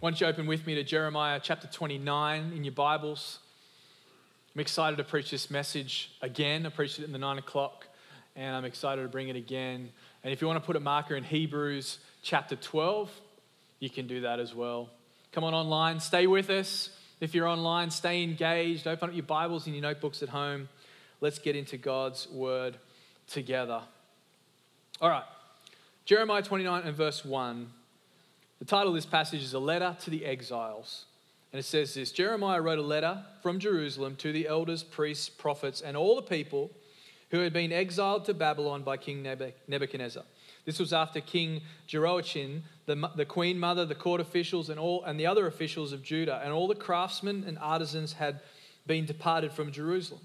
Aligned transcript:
Why 0.00 0.08
don't 0.08 0.18
you 0.18 0.26
open 0.28 0.46
with 0.46 0.66
me 0.66 0.74
to 0.76 0.82
Jeremiah 0.82 1.38
chapter 1.42 1.68
29 1.68 2.54
in 2.56 2.64
your 2.64 2.72
Bibles? 2.72 3.38
I'm 4.54 4.60
excited 4.62 4.96
to 4.96 5.04
preach 5.04 5.30
this 5.30 5.50
message 5.50 6.10
again. 6.22 6.64
I 6.64 6.70
preached 6.70 6.98
it 7.00 7.04
in 7.04 7.12
the 7.12 7.18
nine 7.18 7.36
o'clock, 7.36 7.86
and 8.34 8.56
I'm 8.56 8.64
excited 8.64 9.02
to 9.02 9.08
bring 9.08 9.28
it 9.28 9.36
again. 9.36 9.90
And 10.24 10.32
if 10.32 10.40
you 10.40 10.46
want 10.46 10.58
to 10.58 10.64
put 10.64 10.74
a 10.76 10.80
marker 10.80 11.16
in 11.16 11.22
Hebrews 11.22 11.98
chapter 12.22 12.56
12, 12.56 13.10
you 13.78 13.90
can 13.90 14.06
do 14.06 14.22
that 14.22 14.40
as 14.40 14.54
well. 14.54 14.88
Come 15.32 15.44
on 15.44 15.52
online, 15.52 16.00
stay 16.00 16.26
with 16.26 16.48
us. 16.48 16.88
If 17.20 17.34
you're 17.34 17.46
online, 17.46 17.90
stay 17.90 18.22
engaged. 18.22 18.86
Open 18.86 19.10
up 19.10 19.14
your 19.14 19.24
Bibles 19.24 19.66
and 19.66 19.74
your 19.74 19.82
notebooks 19.82 20.22
at 20.22 20.30
home. 20.30 20.70
Let's 21.20 21.38
get 21.38 21.56
into 21.56 21.76
God's 21.76 22.26
word 22.30 22.78
together. 23.28 23.82
All 24.98 25.10
right, 25.10 25.24
Jeremiah 26.06 26.40
29 26.40 26.84
and 26.84 26.96
verse 26.96 27.22
1. 27.22 27.70
The 28.60 28.66
title 28.66 28.88
of 28.88 28.94
this 28.94 29.06
passage 29.06 29.42
is 29.42 29.54
A 29.54 29.58
Letter 29.58 29.96
to 30.02 30.10
the 30.10 30.26
Exiles. 30.26 31.06
And 31.50 31.58
it 31.58 31.62
says 31.62 31.94
this 31.94 32.12
Jeremiah 32.12 32.60
wrote 32.60 32.78
a 32.78 32.82
letter 32.82 33.24
from 33.42 33.58
Jerusalem 33.58 34.16
to 34.16 34.32
the 34.32 34.46
elders, 34.46 34.82
priests, 34.82 35.30
prophets, 35.30 35.80
and 35.80 35.96
all 35.96 36.14
the 36.14 36.22
people 36.22 36.70
who 37.30 37.38
had 37.38 37.54
been 37.54 37.72
exiled 37.72 38.26
to 38.26 38.34
Babylon 38.34 38.82
by 38.82 38.98
King 38.98 39.22
Nebuchadnezzar. 39.66 40.24
This 40.66 40.78
was 40.78 40.92
after 40.92 41.22
King 41.22 41.62
Jehoiachin, 41.86 42.64
the, 42.84 43.10
the 43.16 43.24
queen 43.24 43.58
mother, 43.58 43.86
the 43.86 43.94
court 43.94 44.20
officials, 44.20 44.68
and, 44.68 44.78
all, 44.78 45.04
and 45.04 45.18
the 45.18 45.26
other 45.26 45.46
officials 45.46 45.94
of 45.94 46.02
Judah, 46.02 46.42
and 46.44 46.52
all 46.52 46.68
the 46.68 46.74
craftsmen 46.74 47.44
and 47.46 47.58
artisans 47.60 48.12
had 48.12 48.40
been 48.86 49.06
departed 49.06 49.52
from 49.52 49.72
Jerusalem. 49.72 50.20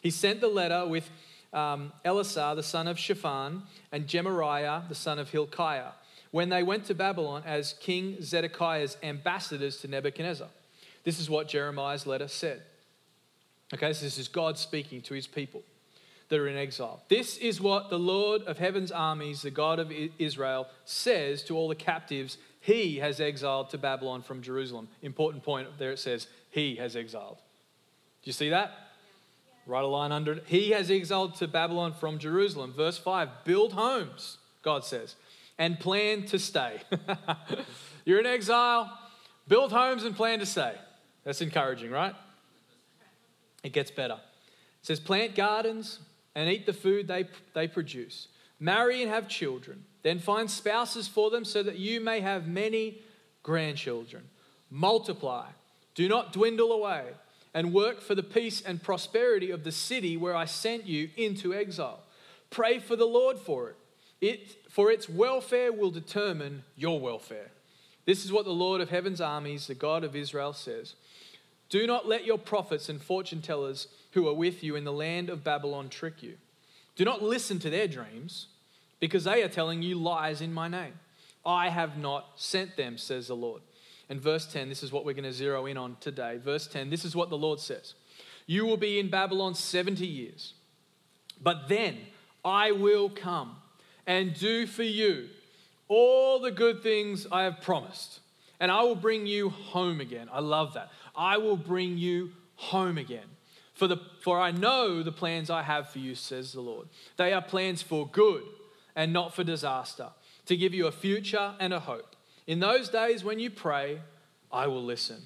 He 0.00 0.10
sent 0.10 0.40
the 0.40 0.48
letter 0.48 0.86
with 0.86 1.10
um, 1.52 1.92
Elasah, 2.04 2.54
the 2.54 2.62
son 2.62 2.86
of 2.86 2.96
Shaphan, 2.96 3.62
and 3.90 4.06
Gemariah, 4.06 4.82
the 4.88 4.94
son 4.94 5.18
of 5.18 5.30
Hilkiah 5.30 5.90
when 6.32 6.48
they 6.48 6.62
went 6.62 6.86
to 6.86 6.94
Babylon 6.94 7.44
as 7.46 7.74
King 7.74 8.16
Zedekiah's 8.20 8.96
ambassadors 9.02 9.76
to 9.78 9.88
Nebuchadnezzar. 9.88 10.48
This 11.04 11.20
is 11.20 11.30
what 11.30 11.46
Jeremiah's 11.46 12.06
letter 12.06 12.26
said. 12.26 12.62
Okay, 13.72 13.92
so 13.92 14.04
this 14.04 14.18
is 14.18 14.28
God 14.28 14.58
speaking 14.58 15.00
to 15.02 15.14
his 15.14 15.26
people 15.26 15.62
that 16.28 16.38
are 16.38 16.48
in 16.48 16.56
exile. 16.56 17.02
This 17.08 17.36
is 17.36 17.60
what 17.60 17.90
the 17.90 17.98
Lord 17.98 18.42
of 18.42 18.58
heaven's 18.58 18.90
armies, 18.90 19.42
the 19.42 19.50
God 19.50 19.78
of 19.78 19.92
Israel, 20.18 20.66
says 20.84 21.42
to 21.44 21.56
all 21.56 21.68
the 21.68 21.74
captives 21.74 22.38
he 22.60 22.96
has 22.98 23.20
exiled 23.20 23.70
to 23.70 23.78
Babylon 23.78 24.22
from 24.22 24.40
Jerusalem. 24.40 24.88
Important 25.02 25.42
point 25.42 25.68
there 25.78 25.90
it 25.90 25.98
says, 25.98 26.28
he 26.50 26.76
has 26.76 26.96
exiled. 26.96 27.36
Do 28.22 28.28
you 28.28 28.32
see 28.32 28.50
that? 28.50 28.72
Write 29.66 29.84
a 29.84 29.88
line 29.88 30.12
under 30.12 30.32
it. 30.32 30.44
He 30.46 30.70
has 30.70 30.90
exiled 30.90 31.34
to 31.36 31.48
Babylon 31.48 31.92
from 31.92 32.18
Jerusalem. 32.18 32.72
Verse 32.72 32.98
5 32.98 33.28
build 33.44 33.72
homes, 33.72 34.38
God 34.62 34.84
says 34.84 35.16
and 35.58 35.78
plan 35.78 36.26
to 36.26 36.38
stay. 36.38 36.80
You're 38.04 38.20
in 38.20 38.26
exile, 38.26 38.98
build 39.48 39.72
homes 39.72 40.04
and 40.04 40.16
plan 40.16 40.38
to 40.40 40.46
stay. 40.46 40.74
That's 41.24 41.40
encouraging, 41.40 41.90
right? 41.90 42.14
It 43.62 43.72
gets 43.72 43.90
better. 43.90 44.14
It 44.14 44.86
says, 44.86 44.98
plant 44.98 45.34
gardens 45.34 46.00
and 46.34 46.50
eat 46.50 46.66
the 46.66 46.72
food 46.72 47.06
they, 47.06 47.28
they 47.54 47.68
produce. 47.68 48.28
Marry 48.58 49.02
and 49.02 49.10
have 49.10 49.28
children. 49.28 49.84
Then 50.02 50.18
find 50.18 50.50
spouses 50.50 51.06
for 51.06 51.30
them 51.30 51.44
so 51.44 51.62
that 51.62 51.78
you 51.78 52.00
may 52.00 52.20
have 52.20 52.46
many 52.48 52.98
grandchildren. 53.42 54.24
Multiply. 54.70 55.46
Do 55.94 56.08
not 56.08 56.32
dwindle 56.32 56.72
away. 56.72 57.04
And 57.54 57.74
work 57.74 58.00
for 58.00 58.14
the 58.14 58.22
peace 58.22 58.62
and 58.62 58.82
prosperity 58.82 59.50
of 59.50 59.62
the 59.62 59.72
city 59.72 60.16
where 60.16 60.34
I 60.34 60.46
sent 60.46 60.86
you 60.86 61.10
into 61.16 61.52
exile. 61.52 62.00
Pray 62.50 62.78
for 62.78 62.96
the 62.96 63.04
Lord 63.04 63.38
for 63.38 63.68
it. 63.68 63.76
It 64.22 64.70
for 64.70 64.90
its 64.90 65.06
welfare 65.06 65.70
will 65.70 65.90
determine 65.90 66.62
your 66.76 66.98
welfare. 66.98 67.50
This 68.06 68.24
is 68.24 68.32
what 68.32 68.46
the 68.46 68.52
Lord 68.52 68.80
of 68.80 68.88
heaven's 68.88 69.20
armies, 69.20 69.66
the 69.66 69.74
God 69.74 70.02
of 70.02 70.16
Israel, 70.16 70.54
says. 70.54 70.94
Do 71.68 71.86
not 71.86 72.08
let 72.08 72.24
your 72.24 72.38
prophets 72.38 72.88
and 72.88 73.00
fortune 73.00 73.42
tellers 73.42 73.88
who 74.12 74.26
are 74.28 74.34
with 74.34 74.64
you 74.64 74.76
in 74.76 74.84
the 74.84 74.92
land 74.92 75.28
of 75.28 75.44
Babylon 75.44 75.88
trick 75.88 76.22
you. 76.22 76.36
Do 76.96 77.04
not 77.04 77.22
listen 77.22 77.58
to 77.60 77.70
their 77.70 77.88
dreams, 77.88 78.46
because 79.02 79.24
they 79.24 79.42
are 79.42 79.48
telling 79.48 79.82
you 79.82 79.96
lies 79.96 80.40
in 80.40 80.54
my 80.54 80.68
name. 80.68 80.92
I 81.44 81.70
have 81.70 81.98
not 81.98 82.26
sent 82.36 82.76
them, 82.76 82.96
says 82.96 83.26
the 83.26 83.34
Lord. 83.34 83.62
And 84.08 84.20
verse 84.20 84.46
10, 84.46 84.68
this 84.68 84.84
is 84.84 84.92
what 84.92 85.04
we're 85.04 85.14
going 85.14 85.24
to 85.24 85.32
zero 85.32 85.66
in 85.66 85.76
on 85.76 85.96
today. 85.98 86.36
Verse 86.36 86.68
10, 86.68 86.88
this 86.88 87.04
is 87.04 87.16
what 87.16 87.28
the 87.28 87.36
Lord 87.36 87.58
says 87.58 87.94
You 88.46 88.64
will 88.64 88.76
be 88.76 89.00
in 89.00 89.10
Babylon 89.10 89.54
70 89.54 90.06
years, 90.06 90.54
but 91.42 91.68
then 91.68 91.98
I 92.44 92.70
will 92.70 93.10
come 93.10 93.56
and 94.06 94.34
do 94.34 94.66
for 94.66 94.82
you 94.82 95.28
all 95.88 96.38
the 96.38 96.50
good 96.50 96.82
things 96.82 97.26
I 97.30 97.42
have 97.42 97.60
promised. 97.60 98.20
And 98.58 98.70
I 98.70 98.82
will 98.82 98.94
bring 98.94 99.26
you 99.26 99.50
home 99.50 100.00
again. 100.00 100.28
I 100.32 100.40
love 100.40 100.74
that. 100.74 100.90
I 101.14 101.36
will 101.36 101.56
bring 101.56 101.98
you 101.98 102.32
home 102.54 102.96
again. 102.96 103.26
For, 103.74 103.86
the, 103.86 103.98
for 104.20 104.40
I 104.40 104.52
know 104.52 105.02
the 105.02 105.12
plans 105.12 105.50
I 105.50 105.62
have 105.62 105.90
for 105.90 105.98
you, 105.98 106.14
says 106.14 106.52
the 106.52 106.60
Lord. 106.60 106.88
They 107.16 107.32
are 107.32 107.42
plans 107.42 107.82
for 107.82 108.06
good 108.06 108.44
and 108.94 109.12
not 109.12 109.34
for 109.34 109.44
disaster, 109.44 110.08
to 110.46 110.56
give 110.56 110.72
you 110.72 110.86
a 110.86 110.92
future 110.92 111.54
and 111.58 111.72
a 111.72 111.80
hope. 111.80 112.14
In 112.46 112.60
those 112.60 112.88
days 112.88 113.24
when 113.24 113.38
you 113.38 113.50
pray, 113.50 114.00
I 114.50 114.66
will 114.66 114.84
listen. 114.84 115.20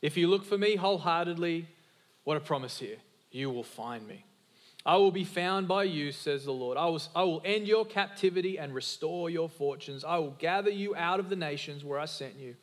If 0.00 0.16
you 0.16 0.28
look 0.28 0.44
for 0.44 0.56
me 0.56 0.76
wholeheartedly, 0.76 1.68
what 2.24 2.36
a 2.36 2.40
promise 2.40 2.78
here, 2.78 2.98
you 3.30 3.50
will 3.50 3.64
find 3.64 4.06
me. 4.06 4.24
I 4.88 4.96
will 4.96 5.10
be 5.10 5.24
found 5.24 5.68
by 5.68 5.82
you, 5.82 6.12
says 6.12 6.46
the 6.46 6.52
Lord. 6.52 6.78
I 6.78 6.86
will, 6.86 7.02
I 7.14 7.22
will 7.22 7.42
end 7.44 7.68
your 7.68 7.84
captivity 7.84 8.58
and 8.58 8.74
restore 8.74 9.28
your 9.28 9.50
fortunes. 9.50 10.02
I 10.02 10.16
will 10.16 10.34
gather 10.38 10.70
you 10.70 10.96
out 10.96 11.20
of 11.20 11.28
the 11.28 11.36
nations 11.36 11.84
where 11.84 11.98
I 11.98 12.06
sent 12.06 12.36
you 12.38 12.56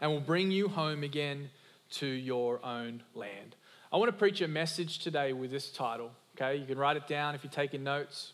and 0.00 0.10
will 0.10 0.18
bring 0.18 0.50
you 0.50 0.66
home 0.66 1.04
again 1.04 1.50
to 1.92 2.06
your 2.08 2.58
own 2.66 3.04
land. 3.14 3.54
I 3.92 3.96
want 3.96 4.08
to 4.08 4.16
preach 4.16 4.40
a 4.40 4.48
message 4.48 4.98
today 4.98 5.32
with 5.32 5.52
this 5.52 5.70
title. 5.70 6.10
Okay, 6.36 6.56
you 6.56 6.66
can 6.66 6.78
write 6.78 6.96
it 6.96 7.06
down 7.06 7.36
if 7.36 7.44
you're 7.44 7.50
taking 7.52 7.84
notes. 7.84 8.32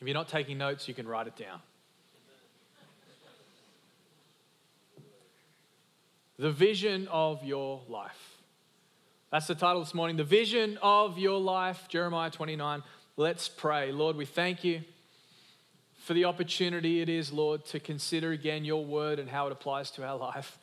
If 0.00 0.08
you're 0.08 0.12
not 0.12 0.28
taking 0.28 0.58
notes, 0.58 0.88
you 0.88 0.94
can 0.94 1.06
write 1.06 1.28
it 1.28 1.36
down. 1.36 1.60
The 6.40 6.50
vision 6.50 7.06
of 7.06 7.44
your 7.44 7.82
life. 7.88 8.25
That's 9.32 9.48
the 9.48 9.56
title 9.56 9.80
this 9.80 9.92
morning. 9.92 10.16
The 10.16 10.22
vision 10.22 10.78
of 10.80 11.18
your 11.18 11.40
life, 11.40 11.88
Jeremiah 11.88 12.30
29. 12.30 12.84
Let's 13.16 13.48
pray. 13.48 13.90
Lord, 13.90 14.14
we 14.14 14.24
thank 14.24 14.62
you 14.62 14.82
for 16.04 16.14
the 16.14 16.26
opportunity 16.26 17.00
it 17.00 17.08
is, 17.08 17.32
Lord, 17.32 17.64
to 17.66 17.80
consider 17.80 18.30
again 18.30 18.64
your 18.64 18.84
word 18.84 19.18
and 19.18 19.28
how 19.28 19.48
it 19.48 19.52
applies 19.52 19.90
to 19.92 20.06
our 20.06 20.16
life 20.16 20.60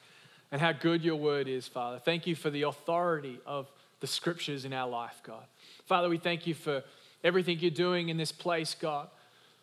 and 0.49 0.61
how 0.61 0.71
good 0.71 1.03
your 1.03 1.17
word 1.17 1.49
is, 1.49 1.67
Father. 1.67 1.99
Thank 1.99 2.25
you 2.25 2.35
for 2.35 2.49
the 2.49 2.61
authority 2.61 3.37
of 3.45 3.69
the 3.99 4.07
scriptures 4.07 4.63
in 4.63 4.71
our 4.71 4.87
life, 4.87 5.19
God. 5.23 5.43
Father, 5.85 6.07
we 6.07 6.17
thank 6.17 6.47
you 6.47 6.53
for 6.53 6.85
everything 7.21 7.59
you're 7.59 7.69
doing 7.69 8.07
in 8.07 8.15
this 8.15 8.31
place, 8.31 8.77
God. 8.79 9.09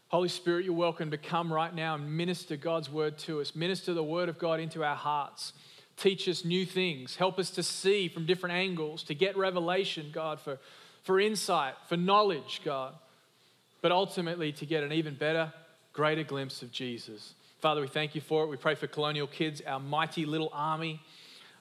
Holy 0.09 0.29
Spirit, 0.29 0.67
you're 0.67 0.75
welcome 0.75 1.11
to 1.13 1.19
come 1.19 1.51
right 1.51 1.75
now 1.75 1.95
and 1.95 2.19
minister 2.19 2.55
God's 2.55 2.91
word 2.91 3.17
to 3.21 3.41
us, 3.41 3.55
minister 3.55 3.95
the 3.95 4.05
word 4.05 4.29
of 4.29 4.39
God 4.39 4.61
into 4.61 4.85
our 4.85 4.97
hearts 4.97 5.55
teach 6.01 6.29
us 6.29 6.45
new 6.45 6.65
things, 6.65 7.17
help 7.17 7.39
us 7.39 7.51
to 7.51 7.63
see 7.63 8.09
from 8.09 8.27
different 8.27 8.55
angles, 8.55 9.03
to 9.05 9.15
get 9.15 9.37
revelation, 9.37 10.11
God, 10.13 10.41
for, 10.41 10.59
for 11.05 11.21
insight, 11.21 11.75
for 11.89 11.97
knowledge, 11.97 12.63
God, 12.65 12.95
but 13.83 13.93
ultimately 13.93 14.51
to 14.53 14.67
get 14.67 14.83
an 14.83 14.93
even 14.93 15.15
better, 15.15 15.53
greater 15.93 16.25
glimpse 16.25 16.63
of 16.63 16.73
Jesus. 16.73 17.35
Father, 17.61 17.83
we 17.83 17.89
thank 17.89 18.15
you 18.15 18.23
for 18.23 18.45
it. 18.45 18.47
We 18.47 18.57
pray 18.57 18.75
for 18.75 18.87
Colonial 18.87 19.27
Kids, 19.27 19.61
our 19.67 19.79
mighty 19.79 20.25
little 20.25 20.51
army 20.55 21.01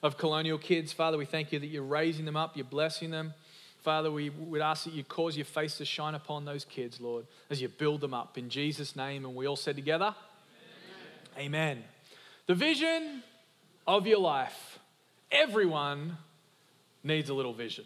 of 0.02 0.16
Colonial 0.16 0.56
Kids. 0.56 0.92
Father, 0.92 1.18
we 1.18 1.26
thank 1.26 1.52
you 1.52 1.58
that 1.58 1.66
you're 1.66 1.82
raising 1.82 2.24
them 2.24 2.36
up, 2.36 2.56
you're 2.56 2.64
blessing 2.64 3.10
them. 3.10 3.34
Father, 3.82 4.10
we 4.10 4.30
would 4.30 4.60
ask 4.60 4.84
that 4.84 4.94
you 4.94 5.04
cause 5.04 5.36
your 5.36 5.46
face 5.46 5.78
to 5.78 5.84
shine 5.84 6.14
upon 6.14 6.44
those 6.44 6.64
kids, 6.64 7.00
Lord, 7.00 7.26
as 7.48 7.62
you 7.62 7.68
build 7.68 8.00
them 8.00 8.12
up 8.12 8.36
in 8.36 8.50
Jesus' 8.50 8.94
name. 8.94 9.24
And 9.24 9.34
we 9.34 9.46
all 9.46 9.56
said 9.56 9.76
together, 9.76 10.14
Amen. 11.36 11.46
Amen. 11.46 11.84
The 12.46 12.54
vision 12.54 13.22
of 13.96 14.06
your 14.06 14.20
life, 14.20 14.78
everyone 15.32 16.16
needs 17.02 17.28
a 17.28 17.34
little 17.34 17.52
vision. 17.52 17.84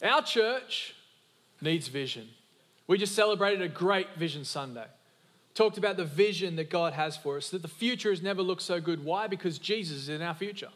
Our 0.00 0.22
church 0.22 0.94
needs 1.60 1.88
vision. 1.88 2.28
We 2.86 2.96
just 2.96 3.16
celebrated 3.16 3.62
a 3.62 3.68
great 3.68 4.14
Vision 4.16 4.44
Sunday. 4.44 4.86
Talked 5.54 5.76
about 5.76 5.96
the 5.96 6.04
vision 6.04 6.54
that 6.56 6.70
God 6.70 6.92
has 6.92 7.16
for 7.16 7.36
us, 7.36 7.50
that 7.50 7.62
the 7.62 7.68
future 7.68 8.10
has 8.10 8.22
never 8.22 8.42
looked 8.42 8.62
so 8.62 8.80
good. 8.80 9.04
Why? 9.04 9.26
Because 9.26 9.58
Jesus 9.58 9.96
is 9.96 10.08
in 10.08 10.22
our 10.22 10.34
future. 10.34 10.70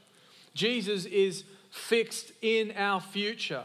Jesus 0.54 1.04
is 1.04 1.44
fixed 1.70 2.32
in 2.42 2.72
our 2.76 3.00
future. 3.00 3.62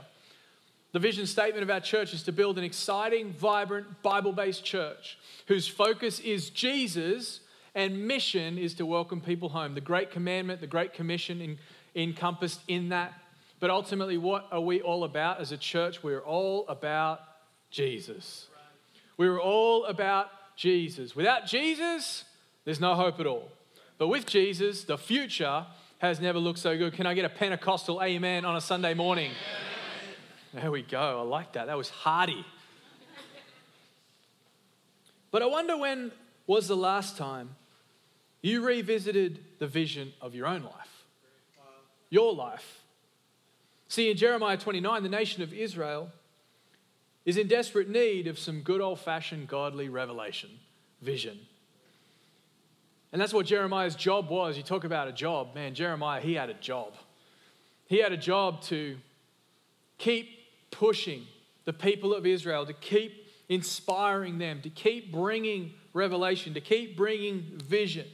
The 0.92 1.00
vision 1.00 1.26
statement 1.26 1.64
of 1.64 1.72
our 1.72 1.80
church 1.80 2.14
is 2.14 2.22
to 2.24 2.32
build 2.32 2.60
an 2.60 2.64
exciting, 2.64 3.34
vibrant, 3.34 4.04
Bible 4.04 4.34
based 4.34 4.64
church 4.64 5.18
whose 5.48 5.68
focus 5.68 6.20
is 6.20 6.52
Jesus 6.52 7.40
and 7.76 8.08
mission 8.08 8.58
is 8.58 8.74
to 8.76 8.86
welcome 8.86 9.22
people 9.22 9.50
home. 9.50 9.76
The 9.76 9.82
Great 9.82 10.12
Commandment, 10.12 10.62
the 10.62 10.68
Great 10.68 10.94
Commission 10.94 11.42
in, 11.42 11.58
encompassed 11.96 12.62
in 12.68 12.90
that. 12.90 13.14
But 13.60 13.70
ultimately, 13.70 14.18
what 14.18 14.48
are 14.52 14.62
we 14.62 14.82
all 14.82 15.04
about 15.04 15.40
as 15.40 15.52
a 15.52 15.58
church? 15.58 16.02
We're 16.02 16.22
all 16.22 16.68
about 16.68 17.22
Jesus. 17.70 18.48
We 19.18 19.30
were 19.30 19.42
all 19.42 19.86
about 19.86 20.30
Jesus. 20.56 21.16
Without 21.16 21.46
Jesus, 21.46 22.24
there's 22.66 22.80
no 22.80 22.96
hope 22.96 23.20
at 23.20 23.28
all. 23.28 23.50
But 23.98 24.08
with 24.08 24.26
Jesus, 24.26 24.86
the 24.86 24.98
future 24.98 25.66
has 26.00 26.22
never 26.22 26.40
looked 26.40 26.60
so 26.60 26.78
good. 26.78 26.94
Can 26.94 27.06
I 27.06 27.14
get 27.14 27.26
a 27.26 27.30
Pentecostal 27.30 28.02
amen 28.02 28.46
on 28.46 28.56
a 28.56 28.62
Sunday 28.62 28.94
morning? 28.94 29.32
There 30.54 30.72
we 30.72 30.82
go. 30.82 31.20
I 31.20 31.22
like 31.24 31.54
that. 31.54 31.68
That 31.68 31.78
was 31.78 31.90
hearty. 31.90 32.46
But 35.32 35.44
I 35.44 35.46
wonder 35.46 35.78
when 35.78 36.12
was 36.48 36.68
the 36.68 36.78
last 36.78 37.18
time 37.18 37.56
you 38.42 38.66
revisited 38.66 39.44
the 39.60 39.68
vision 39.68 40.14
of 40.22 40.36
your 40.36 40.48
own 40.48 40.64
life? 40.64 41.06
Your 42.10 42.34
life. 42.34 42.82
See, 43.88 44.10
in 44.10 44.18
Jeremiah 44.18 44.58
29, 44.58 45.04
the 45.04 45.10
nation 45.10 45.44
of 45.44 45.54
Israel 45.54 46.12
is 47.26 47.38
in 47.38 47.48
desperate 47.48 47.90
need 47.90 48.28
of 48.28 48.40
some 48.40 48.62
good 48.62 48.82
old 48.82 49.00
fashioned 49.00 49.48
godly 49.48 49.90
revelation, 49.90 50.50
vision. 51.02 51.40
And 53.12 53.22
that's 53.22 53.34
what 53.34 53.46
Jeremiah's 53.46 53.96
job 53.96 54.30
was. 54.30 54.58
You 54.58 54.64
talk 54.64 54.84
about 54.84 55.08
a 55.08 55.12
job, 55.12 55.56
man, 55.56 55.74
Jeremiah, 55.74 56.22
he 56.22 56.36
had 56.36 56.50
a 56.50 56.54
job. 56.54 56.94
He 57.88 57.98
had 57.98 58.12
a 58.12 58.18
job 58.18 58.62
to 58.64 58.98
keep 59.98 60.30
pushing 60.72 61.26
the 61.66 61.74
people 61.74 62.14
of 62.14 62.26
Israel, 62.26 62.66
to 62.66 62.74
keep 62.74 63.28
inspiring 63.50 64.38
them, 64.38 64.62
to 64.62 64.70
keep 64.70 65.12
bringing 65.12 65.74
revelation, 65.94 66.54
to 66.54 66.62
keep 66.62 66.96
bringing 66.96 67.60
vision. 67.64 68.06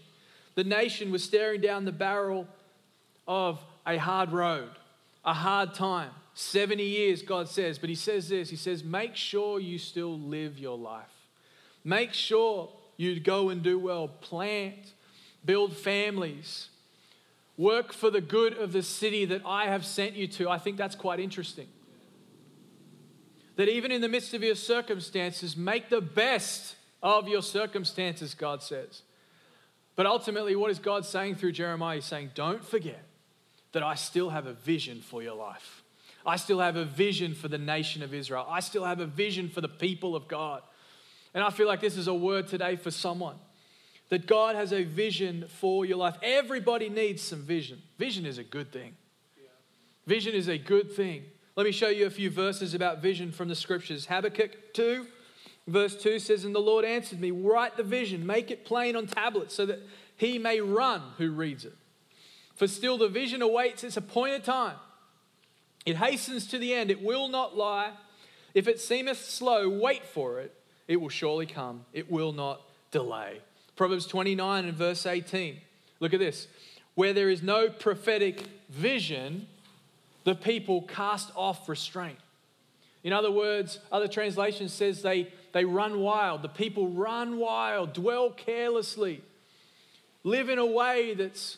The 0.55 0.63
nation 0.63 1.11
was 1.11 1.23
staring 1.23 1.61
down 1.61 1.85
the 1.85 1.91
barrel 1.91 2.47
of 3.27 3.59
a 3.85 3.97
hard 3.97 4.31
road, 4.31 4.71
a 5.23 5.33
hard 5.33 5.73
time. 5.73 6.11
70 6.33 6.83
years, 6.83 7.21
God 7.21 7.47
says. 7.47 7.77
But 7.77 7.89
He 7.89 7.95
says 7.95 8.29
this 8.29 8.49
He 8.49 8.55
says, 8.55 8.83
make 8.83 9.15
sure 9.15 9.59
you 9.59 9.77
still 9.77 10.17
live 10.17 10.57
your 10.57 10.77
life. 10.77 11.05
Make 11.83 12.13
sure 12.13 12.71
you 12.97 13.19
go 13.19 13.49
and 13.49 13.61
do 13.61 13.77
well, 13.77 14.07
plant, 14.07 14.93
build 15.43 15.75
families, 15.75 16.69
work 17.57 17.93
for 17.93 18.09
the 18.09 18.21
good 18.21 18.57
of 18.57 18.73
the 18.73 18.81
city 18.81 19.25
that 19.25 19.41
I 19.45 19.65
have 19.65 19.85
sent 19.85 20.13
you 20.13 20.27
to. 20.29 20.49
I 20.49 20.57
think 20.57 20.77
that's 20.77 20.95
quite 20.95 21.19
interesting. 21.19 21.67
That 23.55 23.69
even 23.69 23.91
in 23.91 24.01
the 24.01 24.09
midst 24.09 24.33
of 24.33 24.43
your 24.43 24.55
circumstances, 24.55 25.55
make 25.55 25.89
the 25.89 26.01
best 26.01 26.75
of 27.01 27.27
your 27.27 27.41
circumstances, 27.41 28.33
God 28.33 28.63
says. 28.63 29.03
But 29.95 30.05
ultimately, 30.05 30.55
what 30.55 30.71
is 30.71 30.79
God 30.79 31.05
saying 31.05 31.35
through 31.35 31.53
Jeremiah? 31.53 31.95
He's 31.95 32.05
saying, 32.05 32.31
Don't 32.35 32.63
forget 32.63 33.03
that 33.71 33.83
I 33.83 33.95
still 33.95 34.29
have 34.29 34.45
a 34.45 34.53
vision 34.53 35.01
for 35.01 35.21
your 35.21 35.35
life. 35.35 35.83
I 36.25 36.37
still 36.37 36.59
have 36.59 36.75
a 36.75 36.85
vision 36.85 37.35
for 37.35 37.47
the 37.47 37.57
nation 37.57 38.01
of 38.01 38.13
Israel. 38.13 38.45
I 38.49 38.59
still 38.59 38.83
have 38.83 38.99
a 38.99 39.05
vision 39.05 39.47
for 39.47 39.61
the 39.61 39.69
people 39.69 40.15
of 40.15 40.27
God. 40.27 40.63
And 41.33 41.43
I 41.43 41.49
feel 41.49 41.67
like 41.67 41.81
this 41.81 41.97
is 41.97 42.07
a 42.07 42.13
word 42.13 42.47
today 42.47 42.77
for 42.77 42.89
someone 42.89 43.35
that 44.09 44.27
God 44.27 44.55
has 44.55 44.71
a 44.71 44.83
vision 44.83 45.45
for 45.47 45.85
your 45.85 45.97
life. 45.97 46.15
Everybody 46.21 46.89
needs 46.89 47.21
some 47.21 47.41
vision. 47.41 47.81
Vision 47.97 48.25
is 48.25 48.37
a 48.37 48.43
good 48.43 48.71
thing. 48.71 48.95
Vision 50.07 50.33
is 50.33 50.47
a 50.47 50.57
good 50.57 50.91
thing. 50.91 51.23
Let 51.55 51.65
me 51.65 51.71
show 51.71 51.87
you 51.89 52.05
a 52.05 52.11
few 52.11 52.29
verses 52.29 52.73
about 52.73 53.01
vision 53.01 53.31
from 53.31 53.47
the 53.47 53.55
scriptures. 53.55 54.05
Habakkuk 54.05 54.73
2, 54.73 55.07
verse 55.67 55.95
2 55.95 56.19
says, 56.19 56.45
And 56.45 56.55
the 56.55 56.59
Lord 56.59 56.85
answered 56.85 57.19
me, 57.19 57.31
Write 57.31 57.77
the 57.77 57.83
vision, 57.83 58.25
make 58.25 58.51
it 58.51 58.65
plain 58.65 58.95
on 58.95 59.07
tablets, 59.07 59.55
so 59.55 59.65
that 59.65 59.79
he 60.15 60.37
may 60.37 60.61
run 60.61 61.01
who 61.17 61.31
reads 61.31 61.65
it. 61.65 61.73
For 62.55 62.67
still 62.67 62.97
the 62.97 63.09
vision 63.09 63.41
awaits 63.41 63.83
its 63.83 63.97
appointed 63.97 64.43
time. 64.43 64.77
It 65.85 65.97
hastens 65.97 66.47
to 66.47 66.57
the 66.57 66.73
end, 66.73 66.89
it 66.89 67.03
will 67.03 67.27
not 67.27 67.55
lie. 67.55 67.91
If 68.53 68.67
it 68.67 68.79
seemeth 68.79 69.23
slow, 69.23 69.67
wait 69.69 70.05
for 70.05 70.39
it. 70.39 70.53
It 70.87 71.01
will 71.01 71.09
surely 71.09 71.45
come, 71.45 71.85
it 71.93 72.09
will 72.09 72.31
not 72.31 72.61
delay. 72.91 73.41
Proverbs 73.75 74.05
29 74.05 74.65
and 74.65 74.77
verse 74.77 75.05
18. 75.05 75.57
Look 75.99 76.13
at 76.13 76.19
this. 76.19 76.47
Where 76.93 77.13
there 77.13 77.29
is 77.29 77.43
no 77.43 77.69
prophetic 77.69 78.41
vision, 78.69 79.47
the 80.23 80.35
people 80.35 80.83
cast 80.83 81.31
off 81.35 81.67
restraint. 81.67 82.19
In 83.03 83.13
other 83.13 83.31
words, 83.31 83.79
other 83.91 84.07
translations 84.07 84.73
says 84.73 85.01
they, 85.01 85.31
they 85.55 85.65
run 85.65 86.01
wild. 86.01 86.43
The 86.43 86.49
people 86.49 86.89
run 86.89 87.39
wild, 87.39 87.93
dwell 87.93 88.29
carelessly, 88.29 89.23
live 90.23 90.49
in 90.49 90.59
a 90.59 90.65
way 90.65 91.15
that's 91.15 91.57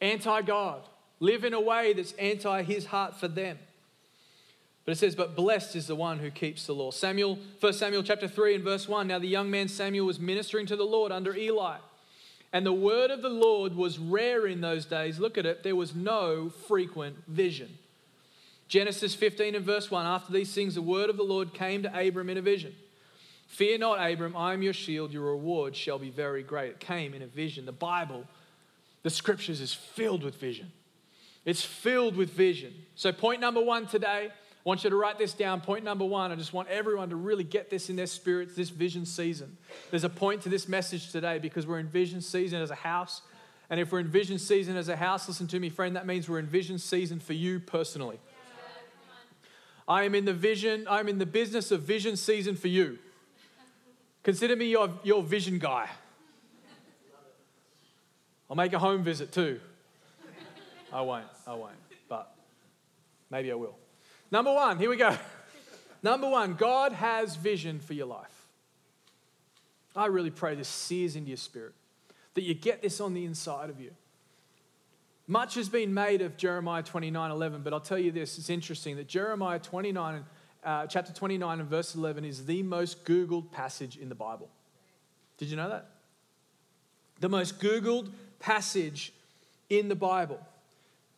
anti 0.00 0.42
God 0.42 0.82
live 1.20 1.44
in 1.44 1.54
a 1.54 1.60
way 1.60 1.92
that's 1.92 2.12
anti 2.12 2.62
his 2.62 2.86
heart 2.86 3.18
for 3.18 3.28
them. 3.28 3.58
But 4.84 4.92
it 4.92 4.98
says, 4.98 5.14
But 5.14 5.34
blessed 5.34 5.76
is 5.76 5.86
the 5.86 5.94
one 5.94 6.18
who 6.18 6.30
keeps 6.30 6.66
the 6.66 6.74
law. 6.74 6.90
Samuel, 6.90 7.38
1 7.60 7.72
Samuel 7.72 8.02
chapter 8.02 8.28
3 8.28 8.56
and 8.56 8.64
verse 8.64 8.88
1. 8.88 9.08
Now 9.08 9.18
the 9.18 9.26
young 9.26 9.50
man 9.50 9.68
Samuel 9.68 10.06
was 10.06 10.20
ministering 10.20 10.66
to 10.66 10.76
the 10.76 10.84
Lord 10.84 11.12
under 11.12 11.34
Eli. 11.34 11.78
And 12.52 12.64
the 12.64 12.72
word 12.72 13.10
of 13.10 13.22
the 13.22 13.28
Lord 13.28 13.74
was 13.74 13.98
rare 13.98 14.46
in 14.46 14.60
those 14.60 14.86
days. 14.86 15.18
Look 15.18 15.36
at 15.36 15.46
it, 15.46 15.62
there 15.62 15.76
was 15.76 15.94
no 15.94 16.48
frequent 16.48 17.16
vision. 17.26 17.78
Genesis 18.68 19.14
15 19.14 19.54
and 19.54 19.64
verse 19.64 19.90
1 19.90 20.06
After 20.06 20.32
these 20.32 20.54
things, 20.54 20.74
the 20.74 20.82
word 20.82 21.10
of 21.10 21.16
the 21.16 21.22
Lord 21.22 21.52
came 21.52 21.82
to 21.82 22.06
Abram 22.06 22.30
in 22.30 22.38
a 22.38 22.42
vision. 22.42 22.74
Fear 23.46 23.78
not, 23.78 23.94
Abram, 23.94 24.36
I 24.36 24.52
am 24.52 24.62
your 24.62 24.72
shield, 24.72 25.12
your 25.12 25.30
reward 25.30 25.74
shall 25.76 25.98
be 25.98 26.10
very 26.10 26.42
great. 26.42 26.70
It 26.70 26.80
came 26.80 27.14
in 27.14 27.22
a 27.22 27.26
vision. 27.26 27.64
The 27.64 27.72
Bible, 27.72 28.24
the 29.02 29.10
scriptures, 29.10 29.60
is 29.60 29.72
filled 29.72 30.24
with 30.24 30.34
vision. 30.36 30.72
It's 31.44 31.62
filled 31.62 32.16
with 32.16 32.30
vision. 32.30 32.74
So, 32.96 33.12
point 33.12 33.40
number 33.40 33.62
one 33.62 33.86
today, 33.86 34.30
I 34.30 34.68
want 34.68 34.82
you 34.82 34.90
to 34.90 34.96
write 34.96 35.16
this 35.16 35.32
down. 35.32 35.60
Point 35.60 35.84
number 35.84 36.04
one, 36.04 36.32
I 36.32 36.34
just 36.34 36.52
want 36.52 36.68
everyone 36.68 37.10
to 37.10 37.16
really 37.16 37.44
get 37.44 37.70
this 37.70 37.88
in 37.88 37.94
their 37.94 38.08
spirits 38.08 38.56
this 38.56 38.68
vision 38.68 39.06
season. 39.06 39.56
There's 39.90 40.02
a 40.02 40.08
point 40.08 40.42
to 40.42 40.48
this 40.48 40.66
message 40.66 41.12
today 41.12 41.38
because 41.38 41.68
we're 41.68 41.78
in 41.78 41.86
vision 41.86 42.20
season 42.20 42.60
as 42.60 42.72
a 42.72 42.74
house. 42.74 43.22
And 43.70 43.78
if 43.78 43.92
we're 43.92 44.00
in 44.00 44.08
vision 44.08 44.40
season 44.40 44.76
as 44.76 44.88
a 44.88 44.96
house, 44.96 45.28
listen 45.28 45.46
to 45.48 45.60
me, 45.60 45.70
friend, 45.70 45.94
that 45.94 46.04
means 46.04 46.28
we're 46.28 46.40
in 46.40 46.46
vision 46.46 46.78
season 46.78 47.20
for 47.20 47.32
you 47.32 47.60
personally. 47.60 48.18
I 49.88 50.02
am 50.02 50.16
in 50.16 50.24
the 50.24 50.34
vision, 50.34 50.86
I'm 50.90 51.08
in 51.08 51.18
the 51.18 51.26
business 51.26 51.70
of 51.70 51.82
vision 51.82 52.16
season 52.16 52.56
for 52.56 52.66
you. 52.66 52.98
Consider 54.26 54.56
me 54.56 54.64
your, 54.64 54.90
your 55.04 55.22
vision 55.22 55.60
guy. 55.60 55.88
I'll 58.50 58.56
make 58.56 58.72
a 58.72 58.78
home 58.80 59.04
visit 59.04 59.30
too. 59.30 59.60
I 60.92 61.00
won't. 61.02 61.26
I 61.46 61.54
won't. 61.54 61.76
But 62.08 62.34
maybe 63.30 63.52
I 63.52 63.54
will. 63.54 63.76
Number 64.32 64.52
one, 64.52 64.78
here 64.78 64.90
we 64.90 64.96
go. 64.96 65.16
Number 66.02 66.28
one, 66.28 66.54
God 66.54 66.90
has 66.90 67.36
vision 67.36 67.78
for 67.78 67.94
your 67.94 68.06
life. 68.06 68.48
I 69.94 70.06
really 70.06 70.32
pray 70.32 70.56
this 70.56 70.66
sears 70.66 71.14
into 71.14 71.28
your 71.28 71.36
spirit, 71.36 71.74
that 72.34 72.42
you 72.42 72.54
get 72.54 72.82
this 72.82 73.00
on 73.00 73.14
the 73.14 73.24
inside 73.24 73.70
of 73.70 73.80
you. 73.80 73.92
Much 75.28 75.54
has 75.54 75.68
been 75.68 75.94
made 75.94 76.20
of 76.20 76.36
Jeremiah 76.36 76.82
29 76.82 77.30
11, 77.30 77.62
but 77.62 77.72
I'll 77.72 77.78
tell 77.78 77.96
you 77.96 78.10
this 78.10 78.38
it's 78.38 78.50
interesting 78.50 78.96
that 78.96 79.06
Jeremiah 79.06 79.60
29, 79.60 80.24
uh, 80.66 80.86
chapter 80.86 81.12
29 81.12 81.60
and 81.60 81.68
verse 81.68 81.94
11 81.94 82.26
is 82.26 82.44
the 82.44 82.62
most 82.62 83.04
Googled 83.06 83.50
passage 83.52 83.96
in 83.96 84.10
the 84.10 84.14
Bible. 84.14 84.50
Did 85.38 85.48
you 85.48 85.56
know 85.56 85.70
that? 85.70 85.88
The 87.20 87.30
most 87.30 87.58
Googled 87.60 88.10
passage 88.38 89.14
in 89.70 89.88
the 89.88 89.94
Bible 89.94 90.38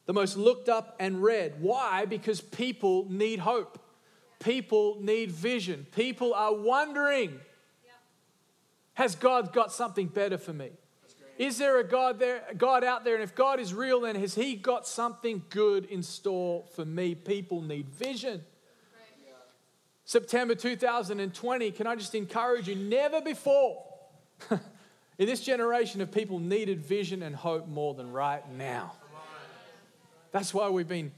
the 0.09 0.15
most 0.15 0.39
looked 0.39 0.71
up 0.71 0.97
and 0.99 1.23
read. 1.23 1.61
Why? 1.61 2.07
Because 2.07 2.41
people 2.41 3.07
need 3.11 3.41
hope. 3.41 3.79
People 4.41 4.97
need 5.03 5.31
vision. 5.31 5.87
People 5.95 6.33
are 6.33 6.55
wondering 6.55 7.39
Has 8.95 9.15
God 9.15 9.53
got 9.53 9.71
something 9.71 10.07
better 10.07 10.39
for 10.39 10.55
me? 10.55 10.71
Is 11.37 11.59
there 11.59 11.79
a 11.79 11.85
God 11.85 12.19
there, 12.19 12.43
God 12.57 12.83
out 12.85 13.05
there? 13.05 13.15
And 13.17 13.23
if 13.23 13.35
God 13.35 13.61
is 13.61 13.75
real, 13.75 14.01
then 14.01 14.17
has 14.17 14.35
He 14.35 14.55
got 14.55 14.87
something 14.87 15.43
good 15.51 15.85
in 15.85 16.03
store 16.03 16.65
for 16.75 16.87
me? 16.87 17.15
People 17.15 17.61
need 17.61 17.91
vision. 17.91 18.43
September 20.09 20.55
2020, 20.55 21.71
can 21.73 21.87
I 21.87 21.95
just 21.95 22.15
encourage 22.15 22.67
you? 22.67 22.75
Never 22.75 23.21
before 23.21 23.85
in 24.51 25.27
this 25.27 25.41
generation 25.41 26.01
of 26.01 26.11
people 26.11 26.39
needed 26.39 26.81
vision 26.81 27.23
and 27.23 27.37
hope 27.37 27.69
more 27.69 27.93
than 27.93 28.11
right 28.11 28.43
now. 28.57 28.93
That's 30.33 30.55
why 30.55 30.71
we've 30.71 30.89
been 30.89 31.13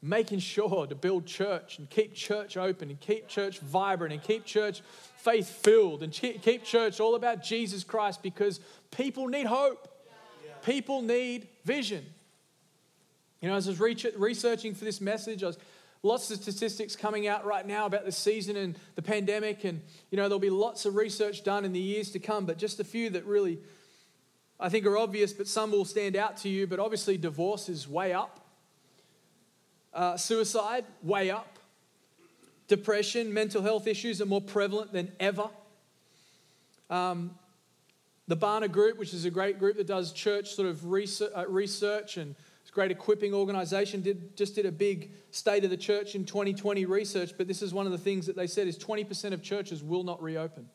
making 0.00 0.38
sure 0.38 0.86
to 0.86 0.94
build 0.94 1.26
church 1.26 1.80
and 1.80 1.90
keep 1.90 2.14
church 2.14 2.56
open 2.56 2.88
and 2.90 3.00
keep 3.00 3.26
church 3.26 3.58
vibrant 3.58 4.12
and 4.12 4.22
keep 4.22 4.44
church 4.44 4.80
faith 5.16 5.48
filled 5.48 6.04
and 6.04 6.12
keep 6.12 6.62
church 6.62 7.00
all 7.00 7.16
about 7.16 7.42
Jesus 7.42 7.82
Christ 7.82 8.22
because 8.22 8.60
people 8.92 9.26
need 9.26 9.46
hope. 9.46 9.88
People 10.62 11.02
need 11.02 11.48
vision. 11.64 12.06
You 13.40 13.48
know, 13.48 13.56
as 13.56 13.66
I 13.66 13.72
was 13.72 13.80
researching 14.16 14.74
for 14.74 14.84
this 14.84 15.00
message, 15.00 15.42
I 15.42 15.48
was 15.48 15.58
lots 16.02 16.30
of 16.30 16.38
statistics 16.38 16.96
coming 16.96 17.26
out 17.26 17.44
right 17.44 17.66
now 17.66 17.86
about 17.86 18.04
the 18.04 18.12
season 18.12 18.56
and 18.56 18.78
the 18.94 19.02
pandemic 19.02 19.64
and 19.64 19.82
you 20.10 20.16
know 20.16 20.24
there'll 20.24 20.38
be 20.38 20.50
lots 20.50 20.86
of 20.86 20.96
research 20.96 21.44
done 21.44 21.64
in 21.64 21.72
the 21.72 21.80
years 21.80 22.10
to 22.10 22.18
come 22.18 22.46
but 22.46 22.56
just 22.56 22.80
a 22.80 22.84
few 22.84 23.10
that 23.10 23.24
really 23.26 23.58
i 24.58 24.68
think 24.68 24.86
are 24.86 24.96
obvious 24.96 25.32
but 25.32 25.46
some 25.46 25.70
will 25.70 25.84
stand 25.84 26.16
out 26.16 26.36
to 26.38 26.48
you. 26.48 26.66
But 26.66 26.78
obviously 26.78 27.16
divorce 27.16 27.68
is 27.68 27.88
way 27.88 28.12
up. 28.12 28.40
Uh, 29.92 30.16
suicide 30.16 30.84
way 31.02 31.30
up. 31.30 31.58
Depression 32.68 33.34
mental 33.34 33.62
health 33.62 33.86
issues 33.86 34.20
are 34.20 34.26
more 34.26 34.40
prevalent 34.40 34.92
than 34.92 35.10
ever. 35.18 35.48
Um, 36.88 37.32
the 38.28 38.36
Barna 38.36 38.70
Group, 38.70 38.96
which 38.98 39.12
is 39.12 39.24
a 39.24 39.30
great 39.30 39.58
group 39.58 39.76
that 39.76 39.88
does 39.88 40.12
church 40.12 40.54
sort 40.54 40.68
of 40.68 40.90
research, 40.90 41.32
uh, 41.34 41.46
research 41.48 42.16
and 42.16 42.36
great 42.70 42.90
equipping 42.90 43.34
organization 43.34 44.00
did, 44.00 44.36
just 44.36 44.54
did 44.54 44.66
a 44.66 44.72
big 44.72 45.12
state 45.30 45.64
of 45.64 45.70
the 45.70 45.76
church 45.76 46.14
in 46.14 46.24
2020 46.24 46.84
research 46.86 47.32
but 47.36 47.48
this 47.48 47.62
is 47.62 47.74
one 47.74 47.86
of 47.86 47.92
the 47.92 47.98
things 47.98 48.26
that 48.26 48.36
they 48.36 48.46
said 48.46 48.66
is 48.66 48.78
20% 48.78 49.32
of 49.32 49.42
churches 49.42 49.82
will 49.82 50.04
not 50.04 50.22
reopen. 50.22 50.68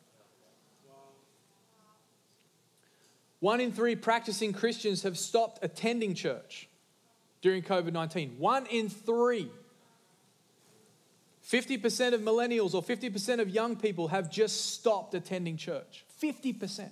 One 3.39 3.59
in 3.59 3.71
three 3.71 3.95
practicing 3.95 4.53
christians 4.53 5.03
have 5.03 5.17
stopped 5.17 5.59
attending 5.63 6.13
church 6.15 6.67
during 7.41 7.61
covid-19 7.61 8.37
one 8.37 8.65
in 8.67 8.89
three. 8.89 9.49
50% 11.47 12.13
of 12.13 12.21
millennials 12.21 12.73
or 12.73 12.81
50% 12.81 13.39
of 13.39 13.49
young 13.49 13.75
people 13.75 14.07
have 14.07 14.31
just 14.31 14.73
stopped 14.73 15.13
attending 15.13 15.57
church. 15.57 16.03
50% 16.21 16.91